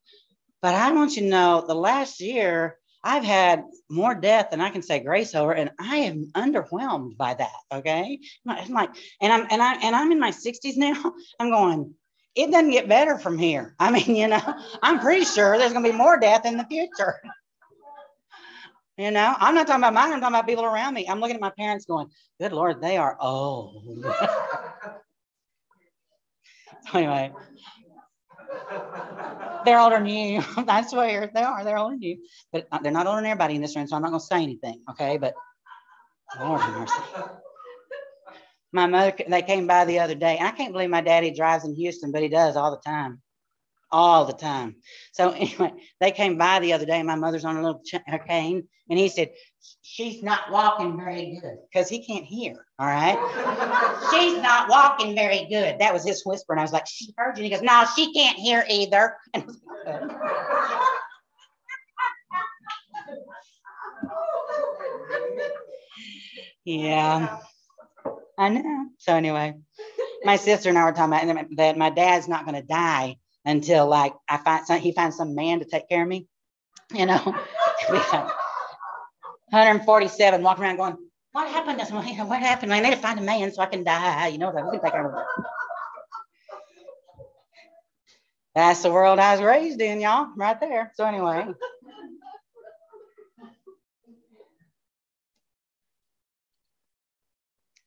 [0.60, 4.70] But I want you to know the last year, I've had more death than I
[4.70, 7.54] can say grace over, and I am underwhelmed by that.
[7.72, 8.18] Okay,
[8.48, 11.12] I'm like, and I'm and I and I'm in my 60s now.
[11.38, 11.94] I'm going.
[12.34, 13.76] It doesn't get better from here.
[13.78, 14.42] I mean, you know,
[14.82, 17.14] I'm pretty sure there's going to be more death in the future.
[18.98, 20.10] You know, I'm not talking about mine.
[20.10, 21.06] I'm talking about people around me.
[21.06, 22.08] I'm looking at my parents, going,
[22.40, 24.06] "Good Lord, they are old."
[26.94, 27.32] Anyway,
[29.64, 30.42] they're older than you.
[30.56, 31.64] I swear they are.
[31.64, 32.18] They're older than you,
[32.52, 33.86] but uh, they're not older than everybody in this room.
[33.86, 34.82] So I'm not going to say anything.
[34.90, 35.34] Okay, but
[36.40, 36.94] Lord mercy.
[38.72, 41.74] My mother, they came by the other day, I can't believe my daddy drives in
[41.74, 43.22] Houston, but he does all the time
[43.96, 44.76] all the time.
[45.12, 47.02] So anyway, they came by the other day.
[47.02, 49.30] My mother's on a little ch- her cane, and he said,
[49.82, 53.16] "She's not walking very good because he can't hear." All right,
[54.12, 55.78] she's not walking very good.
[55.78, 57.84] That was his whisper, and I was like, "She heard you." And he goes, "No,
[57.96, 59.16] she can't hear either."
[66.64, 67.38] yeah,
[68.38, 68.88] I know.
[68.98, 69.54] So anyway,
[70.22, 73.86] my sister and I were talking about that my dad's not going to die until
[73.86, 76.26] like I find some, he finds some man to take care of me.
[76.92, 77.18] You know,
[79.50, 80.96] 147 walking around going,
[81.32, 81.78] what happened?
[81.78, 82.06] To someone?
[82.28, 82.72] What happened?
[82.72, 84.28] I need to find a man so I can die.
[84.28, 85.24] You know, can take care of
[88.54, 90.92] That's the world I was raised in, y'all, right there.
[90.94, 91.46] So anyway.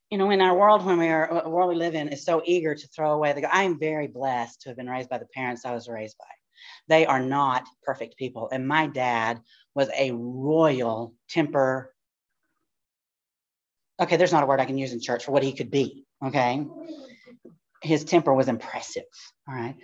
[0.10, 2.41] You know, in our world when we are, uh, world we live in is so
[2.45, 5.28] eager to throw away the, I am very blessed to have been raised by the
[5.34, 6.26] parents I was raised by.
[6.88, 8.50] They are not perfect people.
[8.52, 9.39] And my dad
[9.76, 11.93] was a royal temper
[14.00, 16.06] okay, there's not a word I can use in church for what he could be.
[16.24, 16.65] Okay.
[17.82, 19.04] His temper was impressive.
[19.48, 19.76] All right.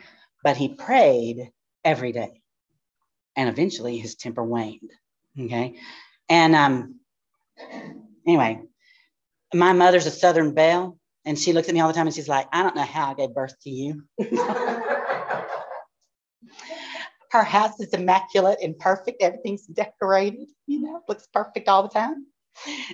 [0.43, 1.51] But he prayed
[1.83, 2.41] every day.
[3.35, 4.91] And eventually his temper waned.
[5.39, 5.75] Okay.
[6.29, 6.99] And um,
[8.25, 8.61] anyway,
[9.53, 12.29] my mother's a Southern Belle, and she looks at me all the time and she's
[12.29, 14.03] like, I don't know how I gave birth to you.
[17.31, 19.21] Her house is immaculate and perfect.
[19.21, 22.27] Everything's decorated, you know, looks perfect all the time.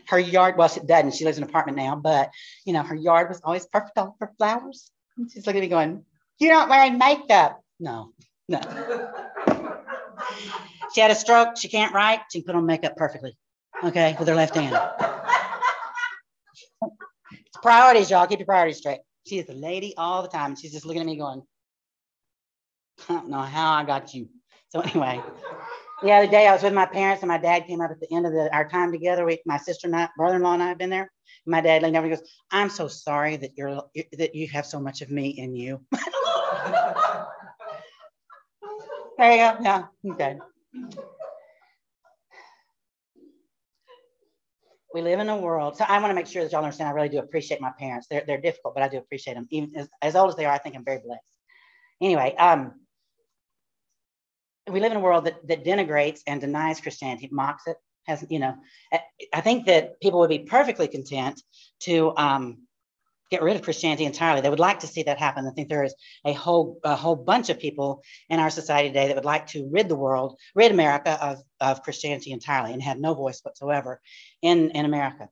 [0.07, 1.13] Her yard, well, she doesn't.
[1.13, 2.31] She lives in an apartment now, but
[2.65, 4.89] you know, her yard was always perfect, all her flowers.
[5.31, 6.03] She's looking at me going,
[6.39, 7.61] You're not wearing makeup.
[7.79, 8.13] No,
[8.49, 8.59] no.
[10.95, 11.57] she had a stroke.
[11.57, 12.21] She can't write.
[12.31, 13.37] She can put on makeup perfectly.
[13.83, 14.75] Okay, with her left hand.
[17.61, 18.27] Priorities, y'all.
[18.27, 18.99] Keep your priorities straight.
[19.27, 20.55] She is a lady all the time.
[20.55, 21.43] She's just looking at me going,
[23.09, 24.29] I don't know how I got you.
[24.69, 25.21] So anyway,
[26.01, 28.11] the other day I was with my parents and my dad came up at the
[28.13, 29.25] end of the, our time together.
[29.25, 31.11] We, my sister and I, brother-in-law and I have been there.
[31.45, 33.81] My dad leaned over and goes, "I'm so sorry that you're
[34.17, 35.81] that you have so much of me in you."
[39.17, 39.57] there you go.
[39.61, 39.85] Yeah.
[40.05, 40.37] Okay.
[44.93, 45.77] We live in a world.
[45.77, 46.89] So I want to make sure that y'all understand.
[46.89, 48.07] I really do appreciate my parents.
[48.09, 49.47] They're they're difficult, but I do appreciate them.
[49.49, 51.23] Even as, as old as they are, I think I'm very blessed.
[52.01, 52.73] Anyway, um,
[54.69, 57.77] we live in a world that, that denigrates and denies Christianity, mocks it,
[58.07, 58.55] has, you know,
[59.33, 61.41] I think that people would be perfectly content
[61.81, 62.67] to um,
[63.31, 64.41] get rid of Christianity entirely.
[64.41, 65.47] They would like to see that happen.
[65.47, 69.07] I think there is a whole a whole bunch of people in our society today
[69.07, 72.99] that would like to rid the world, rid America of, of Christianity entirely and have
[72.99, 74.01] no voice whatsoever
[74.41, 75.29] in, in America.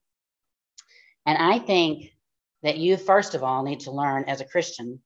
[1.26, 2.12] And I think
[2.64, 5.02] that you, first of all, need to learn as a Christian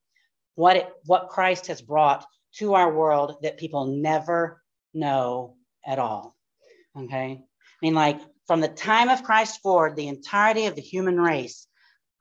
[0.55, 2.25] what it, what Christ has brought
[2.55, 4.61] to our world that people never
[4.93, 6.35] know at all.
[6.95, 7.41] Okay.
[7.41, 7.45] I
[7.81, 11.67] mean, like from the time of Christ forward, the entirety of the human race,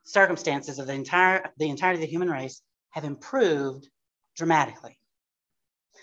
[0.04, 3.88] circumstances of the entire the entirety of the human race have improved
[4.36, 4.98] dramatically.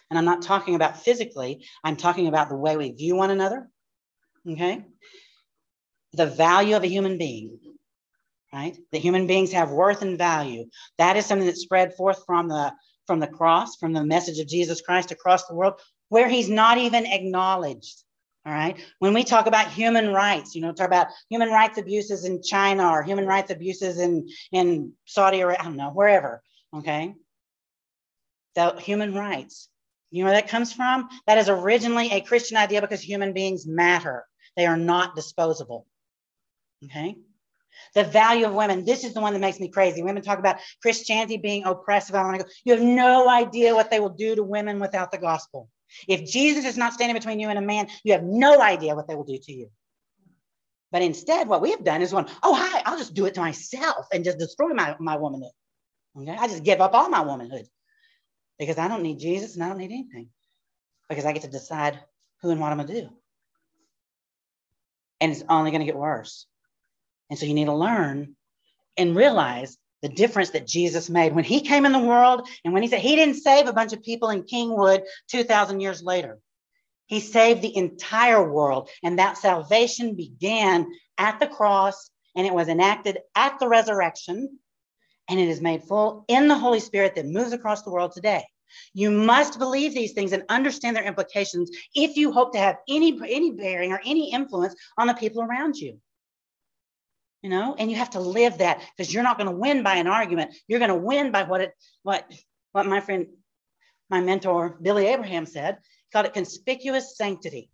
[0.10, 3.70] And I'm not talking about physically, I'm talking about the way we view one another.
[4.50, 4.84] Okay.
[6.14, 7.60] The value of a human being,
[8.52, 8.76] right?
[8.92, 10.66] That human beings have worth and value.
[10.98, 12.74] That is something that spread forth from the
[13.06, 16.78] from the cross, from the message of Jesus Christ across the world, where he's not
[16.78, 18.04] even acknowledged.
[18.46, 18.78] All right.
[19.00, 22.90] When we talk about human rights, you know, talk about human rights abuses in China
[22.90, 26.42] or human rights abuses in, in Saudi Arabia, I don't know, wherever.
[26.76, 27.14] Okay.
[28.56, 29.70] The human rights.
[30.12, 31.10] You know where that comes from?
[31.28, 34.26] That is originally a Christian idea because human beings matter.
[34.56, 35.86] They are not disposable.
[36.86, 37.18] Okay.
[37.94, 38.86] The value of women.
[38.86, 40.02] This is the one that makes me crazy.
[40.02, 42.16] Women talk about Christianity being oppressive.
[42.16, 45.12] I want to go, you have no idea what they will do to women without
[45.12, 45.70] the gospel.
[46.08, 49.08] If Jesus is not standing between you and a man, you have no idea what
[49.08, 49.70] they will do to you.
[50.92, 53.42] But instead, what we have done is one, oh, hi, I'll just do it to
[53.42, 55.52] myself and just destroy my, my womanhood.
[56.18, 56.36] Okay.
[56.38, 57.68] I just give up all my womanhood
[58.58, 60.30] because I don't need Jesus and I don't need anything
[61.08, 62.00] because I get to decide
[62.42, 63.10] who and what I'm going to do.
[65.22, 66.48] And it's only going to get worse.
[67.30, 68.36] And so you need to learn
[68.98, 72.84] and realize the difference that Jesus made when he came in the world and when
[72.84, 76.40] he said he didn't save a bunch of people in Kingwood 2,000 years later.
[77.08, 78.90] He saved the entire world.
[79.04, 84.60] And that salvation began at the cross and it was enacted at the resurrection.
[85.28, 88.46] And it is made full in the Holy Spirit that moves across the world today.
[88.94, 93.20] You must believe these things and understand their implications if you hope to have any,
[93.28, 96.00] any bearing or any influence on the people around you
[97.42, 97.76] you know?
[97.78, 100.56] And you have to live that because you're not going to win by an argument.
[100.68, 101.74] You're going to win by what it
[102.04, 102.32] what
[102.72, 103.28] what my friend
[104.10, 105.76] my mentor billy abraham said.
[105.76, 107.70] He called it conspicuous sanctity.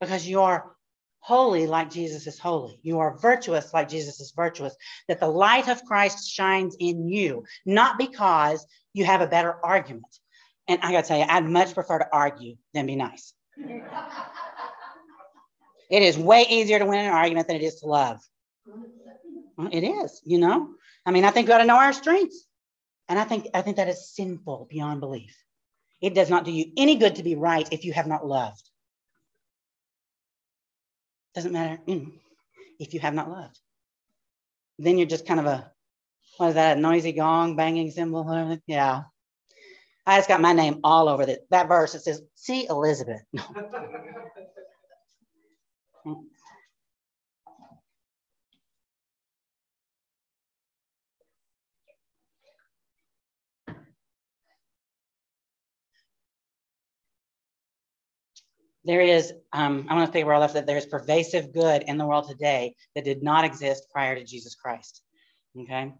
[0.00, 0.72] Because you are
[1.20, 2.78] holy like jesus is holy.
[2.82, 4.74] You are virtuous like jesus is virtuous.
[5.08, 10.18] That the light of christ shines in you not because you have a better argument.
[10.68, 13.34] And i gotta tell you i'd much prefer to argue than be nice.
[15.90, 18.18] It is way easier to win an argument than it is to love
[19.70, 20.70] it is, you know.
[21.06, 22.46] I mean, I think we got to know our strengths,
[23.08, 25.36] and I think I think that is sinful beyond belief.
[26.00, 28.68] It does not do you any good to be right if you have not loved.
[31.34, 31.78] Doesn't matter
[32.78, 33.58] if you have not loved.
[34.78, 35.70] Then you're just kind of a
[36.38, 36.78] what is that?
[36.78, 38.58] A noisy gong, banging cymbal.
[38.66, 39.02] Yeah.
[40.06, 41.40] I just got my name all over that.
[41.50, 41.94] That verse.
[41.94, 43.22] It says, "See Elizabeth."
[58.84, 61.96] there is, um, I want to think where I left that there's pervasive good in
[61.96, 65.02] the world today that did not exist prior to Jesus Christ.
[65.58, 65.92] Okay.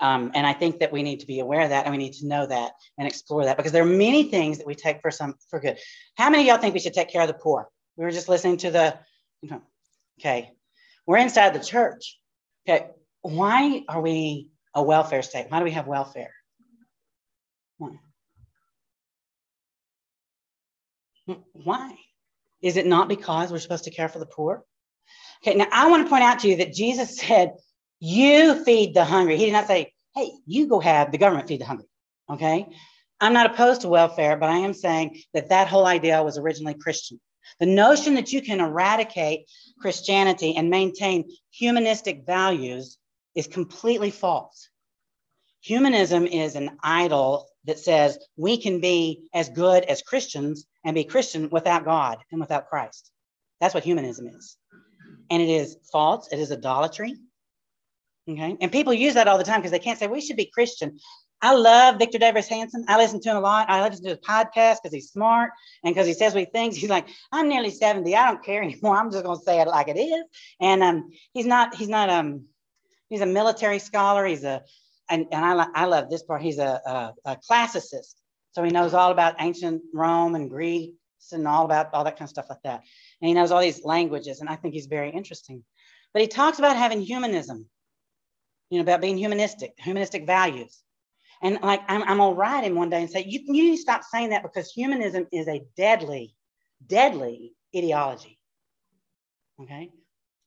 [0.00, 2.14] Um, and I think that we need to be aware of that and we need
[2.14, 5.12] to know that and explore that because there are many things that we take for
[5.12, 5.78] some for good.
[6.16, 7.68] How many of y'all think we should take care of the poor?
[7.96, 8.98] We were just listening to the,
[10.18, 10.50] okay,
[11.06, 12.18] we're inside the church.
[12.68, 12.88] Okay,
[13.20, 15.46] why are we a welfare state?
[15.50, 16.34] Why do we have welfare?
[17.78, 17.90] Why?
[21.26, 21.96] Why?
[22.62, 24.64] Is it not because we're supposed to care for the poor?
[25.42, 27.54] Okay, now I want to point out to you that Jesus said,
[28.00, 29.36] You feed the hungry.
[29.36, 31.86] He did not say, Hey, you go have the government feed the hungry.
[32.30, 32.66] Okay.
[33.20, 36.74] I'm not opposed to welfare, but I am saying that that whole idea was originally
[36.74, 37.20] Christian.
[37.60, 39.46] The notion that you can eradicate
[39.80, 42.98] Christianity and maintain humanistic values
[43.34, 44.68] is completely false.
[45.60, 51.04] Humanism is an idol that says we can be as good as Christians and be
[51.04, 53.10] Christian without God and without Christ.
[53.60, 54.56] That's what humanism is.
[55.30, 57.14] And it is false, it is idolatry.
[58.28, 58.56] Okay.
[58.60, 60.98] And people use that all the time because they can't say we should be Christian.
[61.40, 62.84] I love Victor Davis Hanson.
[62.86, 63.68] I listen to him a lot.
[63.68, 65.50] I listen to his podcast because he's smart
[65.82, 66.76] and because he says we things.
[66.76, 68.14] He's like, I'm nearly 70.
[68.14, 68.96] I don't care anymore.
[68.96, 70.24] I'm just gonna say it like it is.
[70.60, 72.44] And um, he's not, he's not um
[73.08, 74.24] he's a military scholar.
[74.24, 74.62] He's a
[75.10, 76.42] and, and I, I love this part.
[76.42, 78.14] He's a, a, a classicist.
[78.52, 80.92] So he knows all about ancient Rome and Greece
[81.32, 82.82] and all about all that kind of stuff like that.
[83.20, 84.40] And he knows all these languages.
[84.40, 85.64] And I think he's very interesting.
[86.12, 87.66] But he talks about having humanism,
[88.70, 90.82] you know, about being humanistic, humanistic values.
[91.42, 93.82] And like, I'm, I'm gonna write him one day and say, you, you need to
[93.82, 96.34] stop saying that because humanism is a deadly,
[96.86, 98.38] deadly ideology.
[99.60, 99.90] Okay.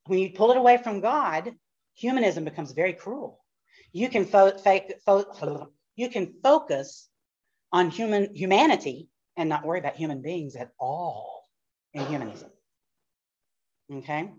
[0.05, 1.53] When you pull it away from God,
[1.95, 3.43] humanism becomes very cruel.
[3.91, 7.09] You can fo- fo- you can focus
[7.71, 11.47] on human humanity and not worry about human beings at all
[11.93, 12.49] in humanism.
[13.91, 14.29] Okay?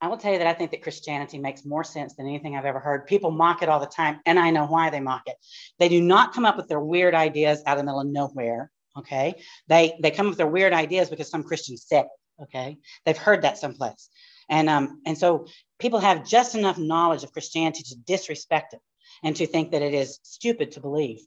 [0.00, 2.64] I will tell you that I think that Christianity makes more sense than anything I've
[2.64, 3.06] ever heard.
[3.06, 5.36] People mock it all the time, and I know why they mock it.
[5.78, 8.70] They do not come up with their weird ideas out of the middle of nowhere.
[8.96, 9.34] Okay.
[9.66, 12.06] They they come up with their weird ideas because some Christian said.
[12.40, 12.78] Okay.
[13.04, 14.08] They've heard that someplace.
[14.48, 15.46] And, um, and so
[15.78, 18.80] people have just enough knowledge of Christianity to disrespect it
[19.22, 21.20] and to think that it is stupid to believe.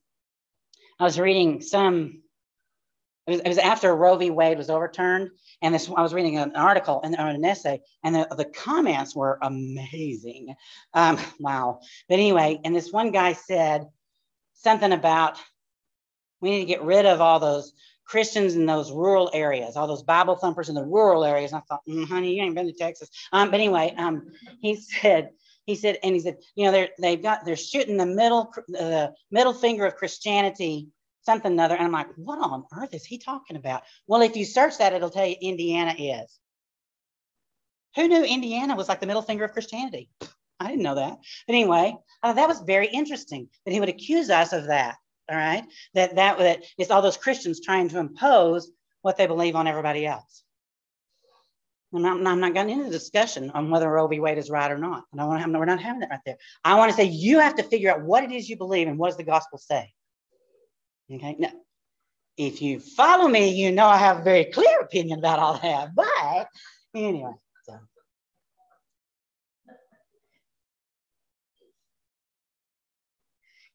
[1.00, 2.22] I was reading some,
[3.28, 4.30] it was, it was after Roe v.
[4.30, 5.30] Wade was overturned,
[5.62, 9.40] and this I was reading an article and an essay, and the, the comments were
[9.42, 10.56] amazing.
[10.94, 11.80] Um, wow.
[12.08, 13.88] But anyway, and this one guy said
[14.54, 15.38] something about
[16.40, 17.74] we need to get rid of all those
[18.06, 21.52] Christians in those rural areas, all those Bible thumpers in the rural areas.
[21.52, 23.10] And I thought, mm, honey, you ain't been to Texas.
[23.32, 25.32] Um, but anyway, um, he said,
[25.66, 29.14] he said, and he said, you know, they're they've got they're shooting the middle the
[29.30, 30.90] middle finger of Christianity,
[31.22, 31.76] something another.
[31.76, 33.84] And I'm like, what on earth is he talking about?
[34.08, 36.40] Well, if you search that, it'll tell you Indiana is.
[37.96, 40.10] Who knew Indiana was like the middle finger of Christianity?
[40.60, 41.18] I didn't know that.
[41.48, 44.96] But anyway, uh, that was very interesting that he would accuse us of that
[45.30, 49.56] all right that that that it's all those christians trying to impose what they believe
[49.56, 50.44] on everybody else
[51.94, 54.20] I'm not, I'm not getting into the discussion on whether Roe v.
[54.20, 55.04] Wade is right or not.
[55.14, 56.38] I don't want to have, no, we're not having that right there.
[56.64, 58.98] I want to say you have to figure out what it is you believe and
[58.98, 59.92] what does the gospel say.
[61.14, 61.36] Okay.
[61.38, 61.52] Now,
[62.38, 65.94] if you follow me, you know I have a very clear opinion about all that.
[65.94, 66.48] But
[66.96, 67.78] anyway, so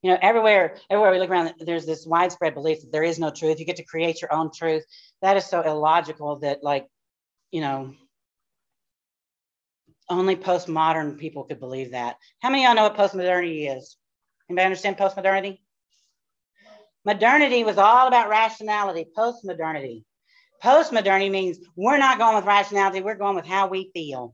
[0.07, 3.29] you know, everywhere, everywhere we look around, there's this widespread belief that there is no
[3.29, 3.59] truth.
[3.59, 4.85] You get to create your own truth.
[5.21, 6.87] That is so illogical that, like,
[7.51, 7.93] you know,
[10.09, 12.15] only postmodern people could believe that.
[12.41, 13.97] How many of y'all know what postmodernity is?
[14.49, 15.59] Anybody understand postmodernity?
[17.03, 19.07] Modernity was all about rationality.
[19.13, 20.05] Postmodernity.
[20.63, 24.33] Postmodernity means we're not going with rationality, we're going with how we feel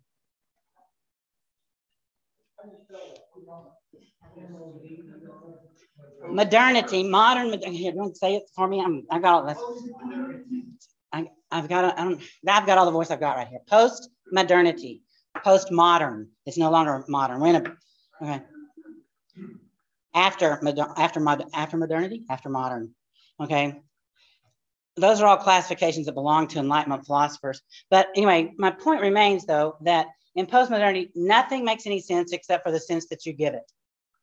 [6.30, 7.60] modernity, modern.
[7.62, 8.82] Here, don't say it for me.
[8.82, 9.06] I'm.
[9.10, 9.58] I got all this.
[11.12, 11.98] I, I've got.
[11.98, 12.22] I don't.
[12.48, 13.60] I've got all the voice I've got right here.
[13.68, 15.04] Post modernity,
[15.44, 16.30] post modern.
[16.46, 17.40] It's no longer modern.
[17.40, 18.24] We're in a.
[18.24, 18.44] Okay.
[20.16, 20.62] After
[20.98, 22.94] after mod, after modernity, after modern.
[23.40, 23.82] Okay.
[24.96, 27.62] Those are all classifications that belong to Enlightenment philosophers.
[27.90, 30.06] But anyway, my point remains though that
[30.36, 33.64] in postmodernity, nothing makes any sense except for the sense that you give it.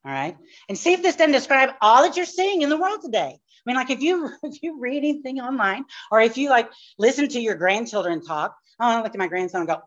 [0.04, 0.36] All right.
[0.68, 3.36] And see if this doesn't describe all that you're seeing in the world today.
[3.36, 7.28] I mean, like if you if you read anything online or if you like listen
[7.28, 9.82] to your grandchildren talk, oh, I look at my grandson and go,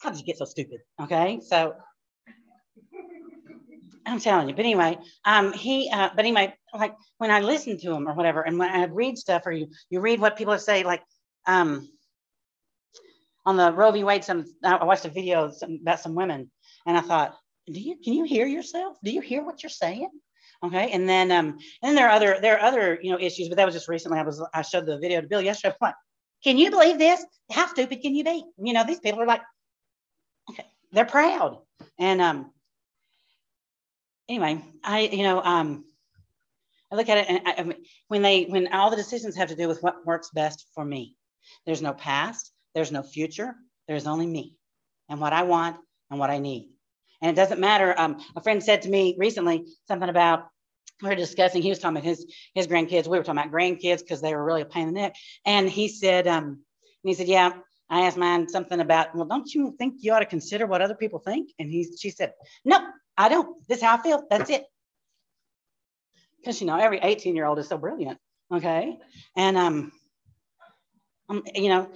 [0.00, 0.80] how did you get so stupid?
[1.00, 1.40] Okay.
[1.46, 1.74] So
[4.06, 4.54] I'm telling you.
[4.54, 8.42] But anyway, um, he, uh, but anyway, like when I listen to him or whatever,
[8.42, 11.02] and when I read stuff or you, you read what people say, like,
[11.46, 11.88] um,
[13.44, 14.04] on the Roe v.
[14.04, 16.50] Wade, some I watched a video some, about some women,
[16.86, 18.96] and I thought, do you can you hear yourself?
[19.02, 20.10] Do you hear what you're saying?
[20.64, 23.48] Okay, and then um, and then there are other there are other you know issues,
[23.48, 24.18] but that was just recently.
[24.18, 25.74] I was I showed the video to Bill yesterday.
[25.80, 25.94] I'm like,
[26.42, 27.24] can you believe this?
[27.50, 28.44] How stupid can you be?
[28.58, 29.42] You know, these people are like,
[30.50, 31.58] okay, they're proud,
[31.98, 32.52] and um,
[34.28, 35.84] anyway, I you know um,
[36.90, 37.76] I look at it and I,
[38.08, 41.16] when they when all the decisions have to do with what works best for me.
[41.64, 42.52] There's no past.
[42.74, 43.54] There's no future.
[43.88, 44.54] There's only me
[45.08, 45.76] and what I want
[46.10, 46.70] and what I need.
[47.22, 47.98] And it doesn't matter.
[47.98, 50.46] Um, a friend said to me recently something about
[51.02, 51.62] we were discussing.
[51.62, 53.06] He was talking about his his grandkids.
[53.06, 55.16] We were talking about grandkids because they were really a pain in the neck.
[55.44, 56.58] And he said, um, and
[57.04, 57.52] he said, yeah.
[57.88, 60.96] I asked mine something about, well, don't you think you ought to consider what other
[60.96, 61.50] people think?
[61.60, 62.32] And he, she said,
[62.64, 62.80] no,
[63.16, 63.64] I don't.
[63.68, 64.24] This is how I feel.
[64.28, 64.64] That's it.
[66.40, 68.18] Because you know, every 18 year old is so brilliant.
[68.52, 68.98] Okay.
[69.36, 69.92] And um,
[71.28, 71.90] um, you know,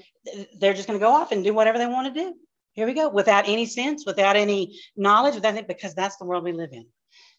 [0.58, 2.34] they're just going to go off and do whatever they want to do.
[2.72, 6.44] Here we go, without any sense, without any knowledge, without it, because that's the world
[6.44, 6.86] we live in.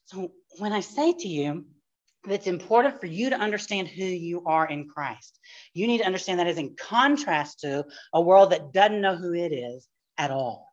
[0.06, 1.66] So when I say to you
[2.26, 5.40] that it's important for you to understand who you are in Christ,
[5.74, 9.34] you need to understand that is in contrast to a world that doesn't know who
[9.34, 10.68] it is at all.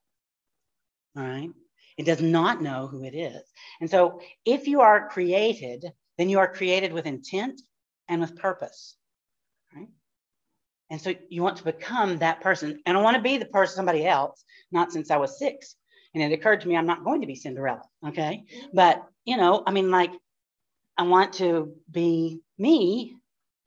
[1.17, 1.51] All right.
[1.97, 3.43] It does not know who it is.
[3.81, 5.85] And so if you are created,
[6.17, 7.61] then you are created with intent
[8.09, 8.97] and with purpose.
[9.75, 9.89] Right?
[10.91, 12.81] And so you want to become that person.
[12.87, 15.77] And I want to be the person, somebody else, not since I was six.
[16.15, 17.83] And it occurred to me, I'm not going to be Cinderella.
[18.07, 18.45] Okay.
[18.73, 20.13] But, you know, I mean, like,
[20.97, 23.17] I want to be me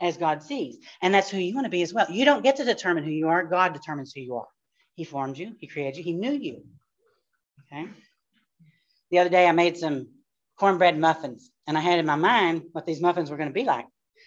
[0.01, 0.77] as God sees.
[1.01, 2.09] And that's who you want to be as well.
[2.09, 4.47] You don't get to determine who you are, God determines who you are.
[4.95, 6.63] He formed you, He created you, He knew you.
[7.71, 7.87] Okay.
[9.11, 10.07] The other day, I made some
[10.59, 13.63] cornbread muffins, and I had in my mind what these muffins were going to be
[13.63, 13.85] like.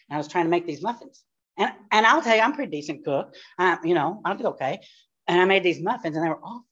[0.08, 1.22] And I was trying to make these muffins.
[1.56, 3.34] And, and I'll tell you, I'm pretty decent cook.
[3.58, 4.80] I, you know, I did okay.
[5.26, 6.64] And I made these muffins and they were awful.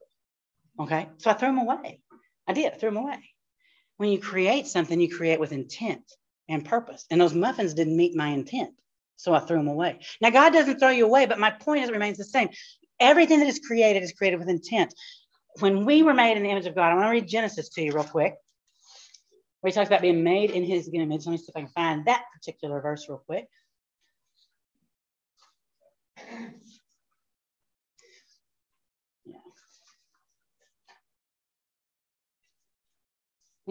[0.81, 1.09] Okay.
[1.19, 2.01] So I threw them away.
[2.47, 3.31] I did, I threw them away.
[3.97, 6.03] When you create something, you create with intent
[6.49, 7.05] and purpose.
[7.11, 8.75] And those muffins didn't meet my intent.
[9.17, 10.01] So I threw them away.
[10.21, 12.49] Now, God doesn't throw you away, but my point is it remains the same.
[12.99, 14.93] Everything that is created is created with intent.
[15.61, 17.83] When we were made in the image of God, I want to read Genesis to
[17.83, 18.35] you real quick,
[19.61, 21.27] where he talks about being made in his image.
[21.27, 23.47] Let me see if I can find that particular verse real quick.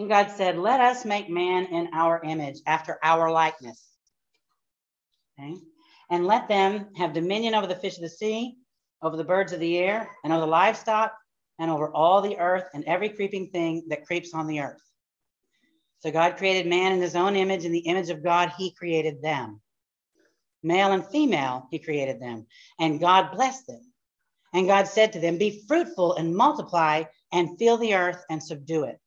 [0.02, 3.86] And God said, Let us make man in our image, after our likeness.
[5.38, 5.54] Okay?
[6.10, 8.56] And let them have dominion over the fish of the sea,
[9.00, 11.12] over the birds of the air, and over the livestock,
[11.60, 14.82] and over all the earth, and every creeping thing that creeps on the earth.
[16.00, 17.64] So God created man in his own image.
[17.64, 19.60] In the image of God, he created them.
[20.64, 22.48] Male and female, he created them.
[22.80, 23.92] And God blessed them.
[24.52, 28.82] And God said to them, Be fruitful and multiply, and fill the earth and subdue
[28.82, 28.98] it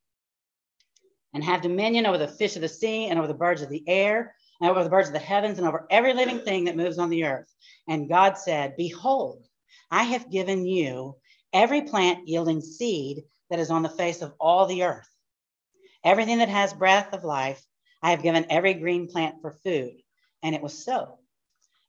[1.35, 3.83] and have dominion over the fish of the sea and over the birds of the
[3.87, 6.97] air and over the birds of the heavens and over every living thing that moves
[6.97, 7.53] on the earth.
[7.89, 9.43] And God said, Behold,
[9.91, 11.17] I have given you
[11.51, 15.09] every plant yielding seed that is on the face of all the earth.
[16.05, 17.61] Everything that has breath of life,
[18.01, 19.97] I have given every green plant for food.
[20.41, 21.19] And it was so.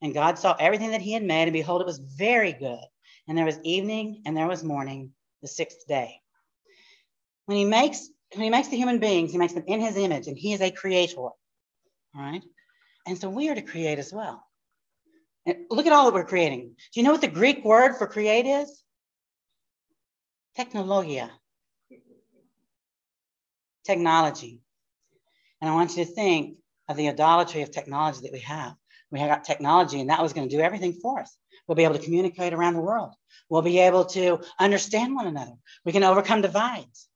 [0.03, 2.85] And God saw everything that he had made, and behold, it was very good.
[3.29, 6.21] And there was evening and there was morning, the sixth day.
[7.45, 10.27] When he makes when he makes the human beings, he makes them in his image,
[10.27, 11.19] and he is a creator.
[11.19, 11.35] All
[12.15, 12.43] right.
[13.07, 14.43] And so we are to create as well.
[15.47, 16.75] And look at all that we're creating.
[16.93, 18.83] Do you know what the Greek word for create is?
[20.57, 21.31] Technologia.
[23.85, 24.61] Technology.
[25.61, 26.59] And I want you to think
[26.89, 28.75] of the idolatry of technology that we have.
[29.11, 31.37] We have got technology, and that was going to do everything for us.
[31.67, 33.15] We'll be able to communicate around the world.
[33.49, 35.53] We'll be able to understand one another.
[35.85, 37.09] We can overcome divides.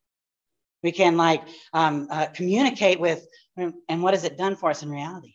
[0.83, 3.26] We can like um, uh, communicate with,
[3.57, 5.35] and what has it done for us in reality?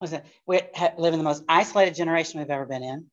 [0.00, 0.60] Was it we
[0.98, 3.06] live in the most isolated generation we've ever been in.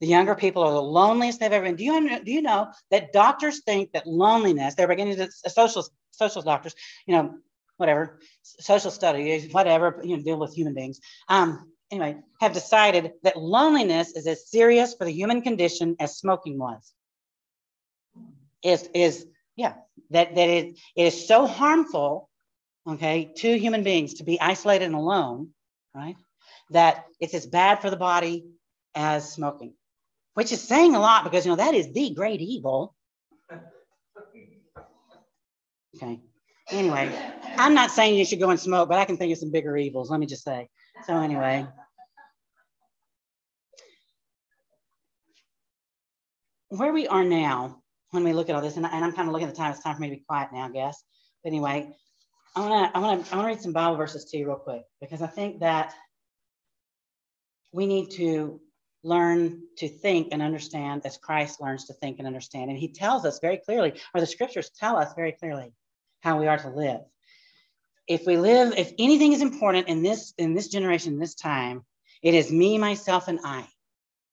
[0.00, 1.76] The younger people are the loneliest they've ever been.
[1.76, 4.74] Do you do you know that doctors think that loneliness?
[4.74, 6.74] They're beginning to social social doctors,
[7.06, 7.36] you know,
[7.76, 10.98] whatever, social studies, whatever, you know, deal with human beings.
[11.28, 16.58] Um, anyway, have decided that loneliness is as serious for the human condition as smoking
[16.58, 16.92] was.
[18.64, 19.26] Is is
[19.62, 19.74] yeah,
[20.10, 22.28] that, that it, it is so harmful,
[22.84, 25.50] okay, to human beings to be isolated and alone,
[25.94, 26.16] right?
[26.70, 28.44] That it's as bad for the body
[28.96, 29.74] as smoking,
[30.34, 32.92] which is saying a lot because, you know, that is the great evil.
[35.94, 36.20] Okay.
[36.70, 37.12] Anyway,
[37.56, 39.76] I'm not saying you should go and smoke, but I can think of some bigger
[39.76, 40.10] evils.
[40.10, 40.68] Let me just say.
[41.06, 41.66] So anyway.
[46.70, 47.81] Where we are now,
[48.12, 49.72] when we look at all this, and, and I'm kind of looking at the time,
[49.72, 51.02] it's time for me to be quiet now, I guess.
[51.42, 51.90] But anyway,
[52.54, 55.22] I wanna, I wanna, I wanna read some Bible verses to you real quick because
[55.22, 55.94] I think that
[57.72, 58.60] we need to
[59.02, 62.70] learn to think and understand as Christ learns to think and understand.
[62.70, 65.72] And he tells us very clearly, or the scriptures tell us very clearly
[66.20, 67.00] how we are to live.
[68.06, 71.84] If we live, if anything is important in this in this generation, this time,
[72.22, 73.66] it is me, myself, and I.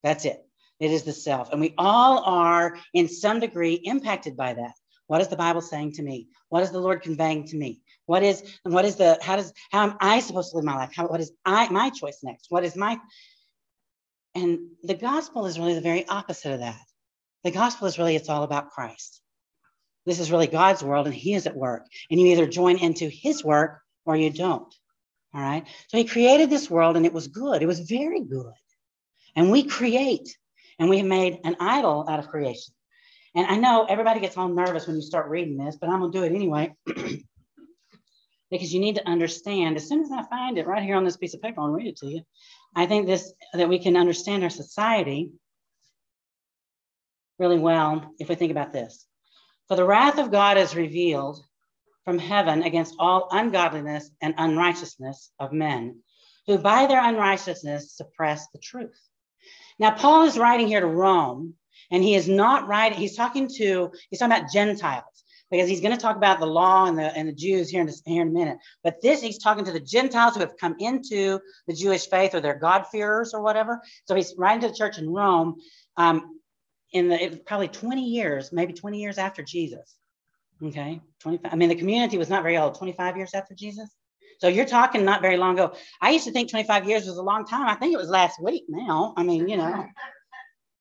[0.03, 0.45] That's it.
[0.79, 1.51] It is the self.
[1.51, 4.73] And we all are in some degree impacted by that.
[5.07, 6.27] What is the Bible saying to me?
[6.49, 7.81] What is the Lord conveying to me?
[8.05, 10.75] What is and what is the how does how am I supposed to live my
[10.75, 10.91] life?
[10.95, 12.47] How, what is I my choice next?
[12.49, 12.99] What is my
[14.35, 16.85] and the gospel is really the very opposite of that.
[17.43, 19.21] The gospel is really it's all about Christ.
[20.05, 21.85] This is really God's world and he is at work.
[22.09, 24.73] And you either join into his work or you don't.
[25.33, 25.65] All right.
[25.87, 27.61] So he created this world and it was good.
[27.61, 28.53] It was very good.
[29.35, 30.37] And we create
[30.79, 32.73] and we have made an idol out of creation.
[33.35, 36.11] And I know everybody gets all nervous when you start reading this, but I'm going
[36.11, 36.73] to do it anyway.
[38.51, 41.17] because you need to understand as soon as I find it right here on this
[41.17, 42.21] piece of paper, I'll read it to you.
[42.75, 45.31] I think this that we can understand our society
[47.37, 49.05] really well if we think about this.
[49.67, 51.43] For the wrath of God is revealed
[52.05, 56.01] from heaven against all ungodliness and unrighteousness of men,
[56.47, 58.99] who by their unrighteousness suppress the truth.
[59.79, 61.55] Now, Paul is writing here to Rome,
[61.91, 65.03] and he is not writing, he's talking to, he's talking about Gentiles
[65.49, 67.87] because he's going to talk about the law and the and the Jews here in,
[67.87, 68.57] this, here in a minute.
[68.83, 72.41] But this, he's talking to the Gentiles who have come into the Jewish faith or
[72.41, 73.81] they're God-fearers or whatever.
[74.05, 75.55] So he's writing to the church in Rome.
[75.97, 76.39] Um,
[76.91, 79.95] in the probably 20 years, maybe 20 years after Jesus.
[80.63, 81.53] Okay, 25.
[81.53, 83.89] I mean, the community was not very old, 25 years after Jesus.
[84.39, 85.75] So you're talking not very long ago.
[86.01, 87.67] I used to think 25 years was a long time.
[87.67, 89.13] I think it was last week now.
[89.17, 89.85] I mean, you know.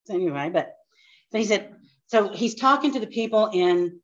[0.06, 0.74] So anyway, but
[1.32, 1.74] so he said,
[2.06, 4.00] so he's talking to the people in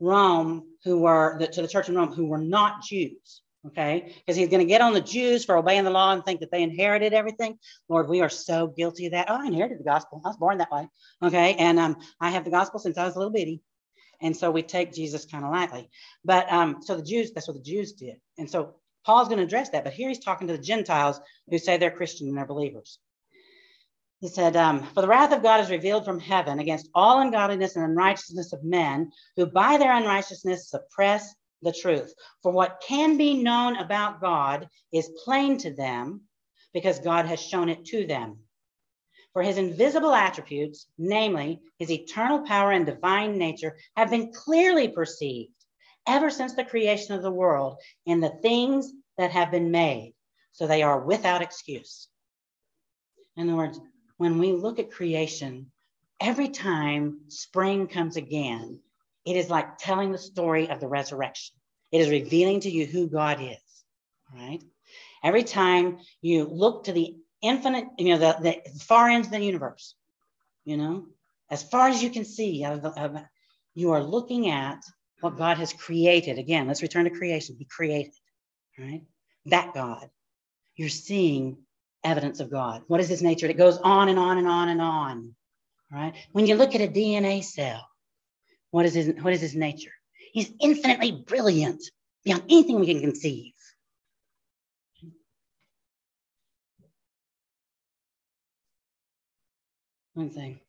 [0.00, 4.14] Rome who were the, to the church in Rome who were not Jews okay?
[4.16, 6.50] Because he's going to get on the Jews for obeying the law and think that
[6.50, 7.58] they inherited everything.
[7.88, 9.26] Lord, we are so guilty of that.
[9.28, 10.20] Oh, I inherited the gospel.
[10.24, 10.88] I was born that way,
[11.22, 11.54] okay?
[11.54, 13.62] And um, I have the gospel since I was a little bitty.
[14.20, 15.90] And so we take Jesus kind of lightly.
[16.24, 18.16] But um, so the Jews, that's what the Jews did.
[18.38, 19.84] And so Paul's going to address that.
[19.84, 22.98] But here he's talking to the Gentiles who say they're Christian and they're believers.
[24.20, 27.74] He said, um, For the wrath of God is revealed from heaven against all ungodliness
[27.74, 32.14] and unrighteousness of men who by their unrighteousness suppress the truth.
[32.42, 36.22] For what can be known about God is plain to them
[36.72, 38.38] because God has shown it to them.
[39.32, 45.52] For his invisible attributes, namely his eternal power and divine nature, have been clearly perceived
[46.06, 50.14] ever since the creation of the world in the things that have been made.
[50.52, 52.08] So they are without excuse.
[53.36, 53.80] In other words,
[54.18, 55.70] when we look at creation,
[56.20, 58.80] every time spring comes again,
[59.24, 61.56] it is like telling the story of the resurrection.
[61.90, 63.84] It is revealing to you who God is,
[64.34, 64.62] right?
[65.22, 69.40] Every time you look to the infinite, you know, the, the far ends of the
[69.40, 69.94] universe,
[70.64, 71.06] you know,
[71.50, 72.66] as far as you can see,
[73.74, 74.82] you are looking at
[75.22, 76.38] what God has created.
[76.38, 77.56] Again, let's return to creation.
[77.58, 78.12] He created,
[78.78, 79.02] right?
[79.46, 80.10] That God.
[80.74, 81.58] You're seeing
[82.02, 82.82] evidence of God.
[82.88, 83.46] What is his nature?
[83.46, 85.34] It goes on and on and on and on,
[85.90, 86.14] right?
[86.32, 87.86] When you look at a DNA cell,
[88.70, 89.92] what is his, what is his nature?
[90.32, 91.82] He's infinitely brilliant
[92.24, 93.52] beyond anything we can conceive.
[100.14, 100.60] One thing.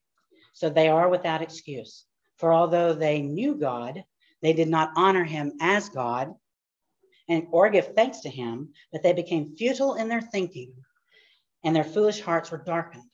[0.53, 2.05] So they are without excuse.
[2.37, 4.03] For although they knew God,
[4.43, 6.35] they did not honor him as God
[7.27, 10.73] and or give thanks to him, but they became futile in their thinking,
[11.63, 13.09] and their foolish hearts were darkened.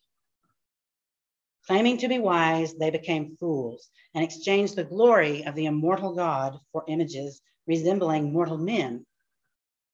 [1.67, 6.59] Claiming to be wise, they became fools and exchanged the glory of the immortal God
[6.71, 9.05] for images resembling mortal men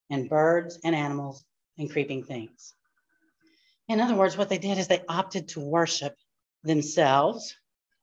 [0.08, 1.44] and birds and animals
[1.76, 2.72] and creeping things.
[3.88, 6.14] In other words, what they did is they opted to worship
[6.64, 7.54] themselves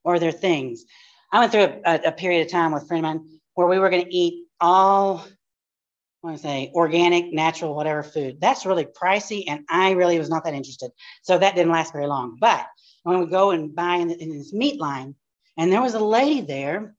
[0.03, 0.85] or their things.
[1.33, 3.79] I went through a, a period of time with a friend of mine where we
[3.79, 5.25] were going to eat all,
[6.23, 8.39] I want to say, organic, natural, whatever food.
[8.39, 10.91] That's really pricey, and I really was not that interested.
[11.23, 12.37] So that didn't last very long.
[12.39, 12.67] But
[13.01, 15.15] when we go and buy in, in this meat line,
[15.57, 16.95] and there was a lady there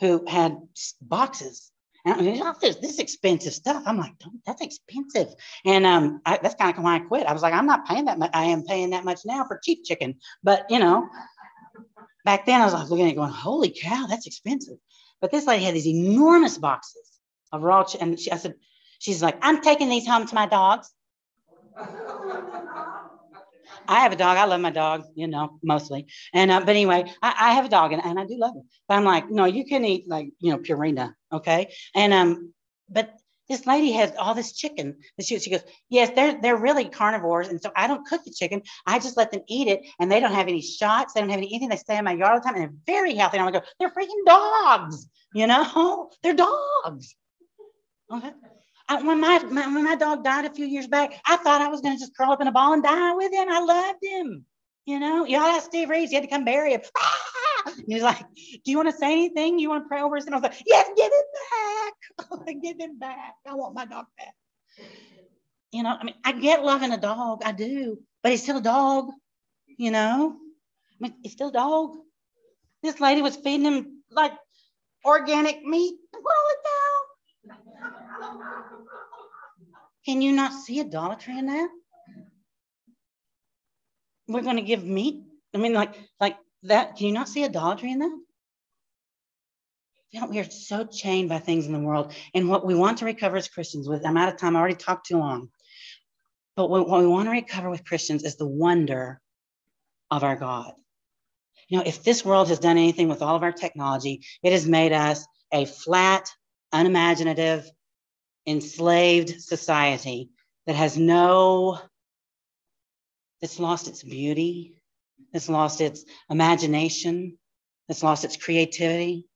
[0.00, 0.58] who had
[1.02, 1.70] boxes.
[2.06, 3.82] And I this, this expensive stuff.
[3.84, 4.12] I'm like,
[4.46, 5.34] that's expensive.
[5.64, 7.26] And um, I, that's kind of why I quit.
[7.26, 8.30] I was like, I'm not paying that much.
[8.32, 10.14] I am paying that much now for cheap chicken.
[10.44, 11.08] But, you know,
[12.26, 14.76] back then I was like looking at it going, holy cow, that's expensive.
[15.22, 17.18] But this lady had these enormous boxes.
[17.52, 18.08] of raw chicken.
[18.08, 18.54] And she, I said,
[18.98, 20.92] she's like, I'm taking these home to my dogs.
[23.88, 24.36] I have a dog.
[24.36, 26.06] I love my dog, you know, mostly.
[26.34, 28.64] And uh, but anyway, I, I, have a dog and, and I do love him.
[28.88, 31.72] But I'm like, no, you can eat like you know Purina, okay?
[31.94, 32.52] And um,
[32.88, 33.14] but
[33.48, 34.96] this lady has all this chicken.
[35.18, 38.32] And She, she goes, yes, they're they're really carnivores, and so I don't cook the
[38.32, 38.62] chicken.
[38.86, 41.14] I just let them eat it, and they don't have any shots.
[41.14, 41.68] They don't have anything.
[41.68, 43.38] They stay in my yard all the time, and they're very healthy.
[43.38, 46.10] And I'm like, they're freaking dogs, you know?
[46.22, 47.14] They're dogs.
[48.12, 48.30] Okay.
[48.88, 51.68] I, when my, my, when my dog died a few years back, I thought I
[51.68, 53.48] was going to just curl up in a ball and die with him.
[53.50, 54.44] I loved him.
[54.84, 56.82] You know, you all ask Steve Reeves, he had to come bury him.
[56.96, 57.12] Ah!
[57.86, 59.58] He's like, Do you want to say anything?
[59.58, 60.26] You want to pray over us?
[60.26, 62.56] And I was like, Yes, give it back.
[62.62, 63.34] give him back.
[63.46, 64.34] I want my dog back.
[65.72, 68.62] You know, I mean, I get loving a dog, I do, but he's still a
[68.62, 69.10] dog,
[69.66, 70.36] you know.
[70.36, 71.96] I mean, he's still a dog.
[72.82, 74.32] This lady was feeding him like
[75.04, 75.96] organic meat.
[76.12, 76.36] What
[80.04, 81.68] Can you not see idolatry in that?
[84.28, 85.22] We're going to give meat.
[85.54, 86.36] I mean, like, like
[86.68, 86.96] that.
[86.96, 88.20] Can you not see idolatry in that?
[90.30, 92.14] We are so chained by things in the world.
[92.32, 94.76] And what we want to recover as Christians with, I'm out of time, I already
[94.76, 95.50] talked too long.
[96.56, 99.20] But what, what we want to recover with Christians is the wonder
[100.10, 100.72] of our God.
[101.68, 104.66] You know, if this world has done anything with all of our technology, it has
[104.66, 106.30] made us a flat,
[106.72, 107.70] unimaginative,
[108.46, 110.30] enslaved society
[110.66, 111.78] that has no,
[113.40, 114.76] that's lost its beauty,
[115.36, 117.36] that's lost its imagination,
[117.90, 119.26] It's lost its creativity,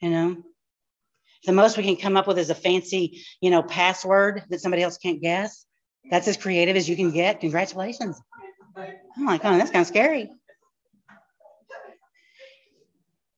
[0.00, 0.36] you know?
[1.46, 4.82] The most we can come up with is a fancy, you know, password that somebody
[4.82, 5.64] else can't guess.
[6.10, 7.40] That's as creative as you can get.
[7.40, 8.20] Congratulations.
[8.76, 10.30] I'm like, oh, that's kind of scary.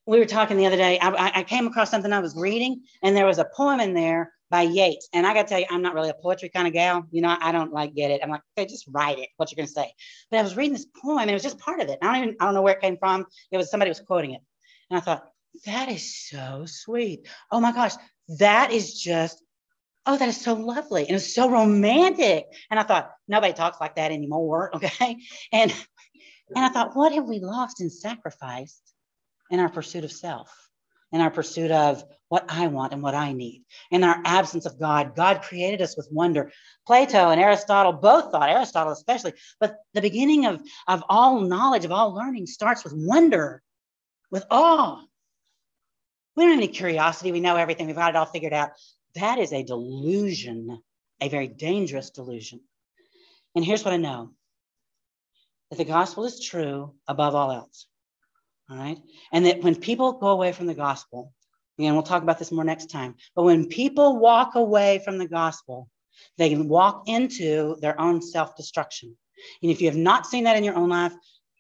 [0.07, 0.99] We were talking the other day.
[1.01, 4.33] I, I came across something I was reading, and there was a poem in there
[4.51, 5.09] by Yeats.
[5.13, 7.07] And I got to tell you, I'm not really a poetry kind of gal.
[7.11, 8.21] You know, I don't like get it.
[8.23, 9.29] I'm like, okay, just write it.
[9.37, 9.93] What you're going to say.
[10.31, 11.99] But I was reading this poem and it was just part of it.
[12.03, 13.27] I don't even, I don't know where it came from.
[13.51, 14.41] It was somebody was quoting it.
[14.91, 15.25] And I thought,
[15.65, 17.27] that is so sweet.
[17.51, 17.95] Oh my gosh,
[18.39, 19.43] that is just,
[20.05, 21.07] oh, that is so lovely.
[21.07, 22.47] And it's so romantic.
[22.71, 24.71] And I thought, nobody talks like that anymore.
[24.77, 25.17] Okay.
[25.53, 25.75] And,
[26.55, 28.83] and I thought, what have we lost and sacrificed
[29.51, 30.66] in our pursuit of self?
[31.17, 33.65] In our pursuit of what I want and what I need.
[33.91, 36.53] In our absence of God, God created us with wonder.
[36.87, 41.93] Plato and Aristotle both thought, Aristotle especially, but the beginning of, of all knowledge, of
[41.93, 43.63] all learning starts with wonder,
[44.31, 45.01] with awe.
[46.37, 47.33] We don't have any curiosity.
[47.33, 47.87] We know everything.
[47.87, 48.73] We've got it all figured out.
[49.15, 50.83] That is a delusion,
[51.23, 52.61] a very dangerous delusion.
[53.55, 54.33] And here's what I know
[55.71, 57.87] that the gospel is true above all else.
[58.69, 58.99] All right.
[59.33, 61.33] And that when people go away from the gospel,
[61.79, 65.29] again, we'll talk about this more next time, but when people walk away from the
[65.29, 65.89] gospel,
[66.39, 69.17] they walk into their own self destruction.
[69.63, 71.13] And if you have not seen that in your own life,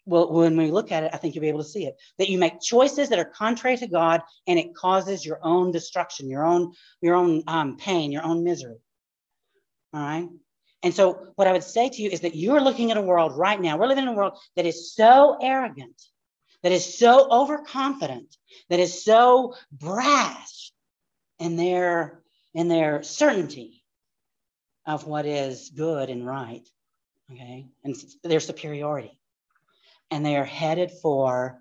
[0.06, 1.96] well, when we look at it, I think you'll be able to see it.
[2.18, 6.30] That you make choices that are contrary to God, and it causes your own destruction,
[6.30, 8.78] your own your own um, pain, your own misery.
[9.92, 10.28] All right.
[10.82, 13.36] And so, what I would say to you is that you're looking at a world
[13.36, 13.76] right now.
[13.76, 16.00] We're living in a world that is so arrogant
[16.62, 18.36] that is so overconfident,
[18.70, 20.72] that is so brash
[21.38, 22.22] in their
[22.54, 23.82] in their certainty
[24.86, 26.66] of what is good and right,
[27.32, 27.94] okay, and
[28.24, 29.18] their superiority,
[30.10, 31.60] and they are headed for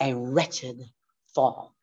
[0.00, 0.80] a wretched
[1.34, 1.74] fall.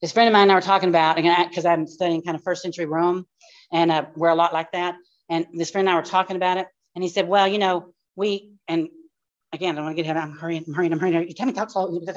[0.00, 2.44] This friend of mine and I were talking about, again, because I'm studying kind of
[2.44, 3.26] first century Rome,
[3.72, 4.94] and uh, we're a lot like that.
[5.28, 7.92] And this friend and I were talking about it, and he said, "Well, you know,
[8.14, 8.88] we and
[9.52, 10.16] again, I don't want to get ahead.
[10.16, 11.28] I'm hurrying, I'm hurrying, I'm hurrying.
[11.28, 12.00] You tell me to talk slow.
[12.04, 12.16] There's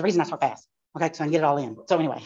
[0.00, 0.66] a reason I talk fast.
[0.96, 1.76] Okay, so I can get it all in.
[1.88, 2.22] So anyway.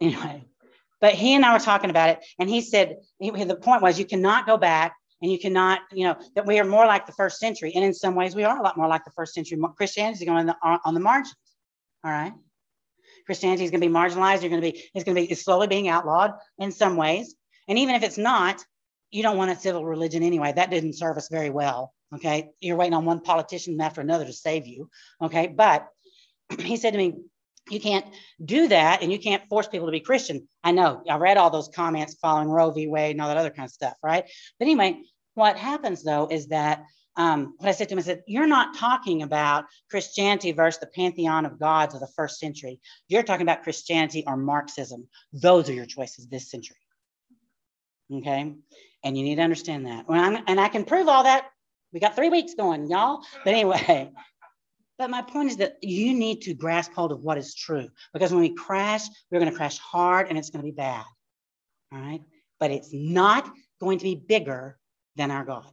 [0.00, 0.44] Anyway,
[1.02, 3.98] but he and I were talking about it, and he said he, the point was
[3.98, 7.12] you cannot go back and you cannot, you know, that we are more like the
[7.12, 9.58] first century, and in some ways we are a lot more like the first century.
[9.76, 10.56] Christianity is going on the,
[10.86, 11.36] on the margins.
[12.02, 12.32] All right.
[13.26, 14.40] Christianity is going to be marginalized.
[14.40, 17.34] You're going to be, it's going to be slowly being outlawed in some ways.
[17.70, 18.62] And even if it's not,
[19.10, 20.52] you don't want a civil religion anyway.
[20.52, 21.94] That didn't serve us very well.
[22.12, 22.50] Okay.
[22.60, 24.90] You're waiting on one politician after another to save you.
[25.22, 25.46] Okay.
[25.46, 25.86] But
[26.58, 27.14] he said to me,
[27.70, 28.04] you can't
[28.44, 30.48] do that and you can't force people to be Christian.
[30.64, 32.88] I know I read all those comments following Roe v.
[32.88, 34.24] Wade and all that other kind of stuff, right?
[34.58, 35.02] But anyway,
[35.34, 36.84] what happens though is that
[37.16, 40.86] um, what I said to him, I said, You're not talking about Christianity versus the
[40.88, 42.80] pantheon of gods of the first century.
[43.06, 45.06] You're talking about Christianity or Marxism.
[45.32, 46.79] Those are your choices this century.
[48.12, 48.54] Okay.
[49.04, 50.06] And you need to understand that.
[50.08, 51.46] and I can prove all that
[51.92, 53.22] We got three weeks going, y'all.
[53.44, 54.10] But anyway,
[54.98, 58.32] but my point is that you need to grasp hold of what is true because
[58.32, 61.04] when we crash, we're going to crash hard and it's going to be bad.
[61.92, 62.22] All right.
[62.58, 63.50] But it's not
[63.80, 64.78] going to be bigger
[65.16, 65.72] than our God.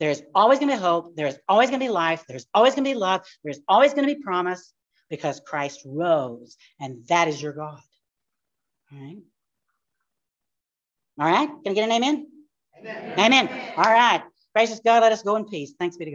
[0.00, 1.14] There's always going to be hope.
[1.14, 2.24] There's always going to be life.
[2.26, 3.20] There's always going to be love.
[3.44, 4.72] There's always going to be promise
[5.08, 7.78] because Christ rose and that is your God.
[8.92, 9.18] All right.
[11.20, 11.48] All right.
[11.48, 12.26] Can I get an amen?
[12.80, 13.14] Amen.
[13.18, 13.48] Amen.
[13.76, 14.22] All right.
[14.54, 15.74] Gracious God, let us go in peace.
[15.78, 16.10] Thanks be to God.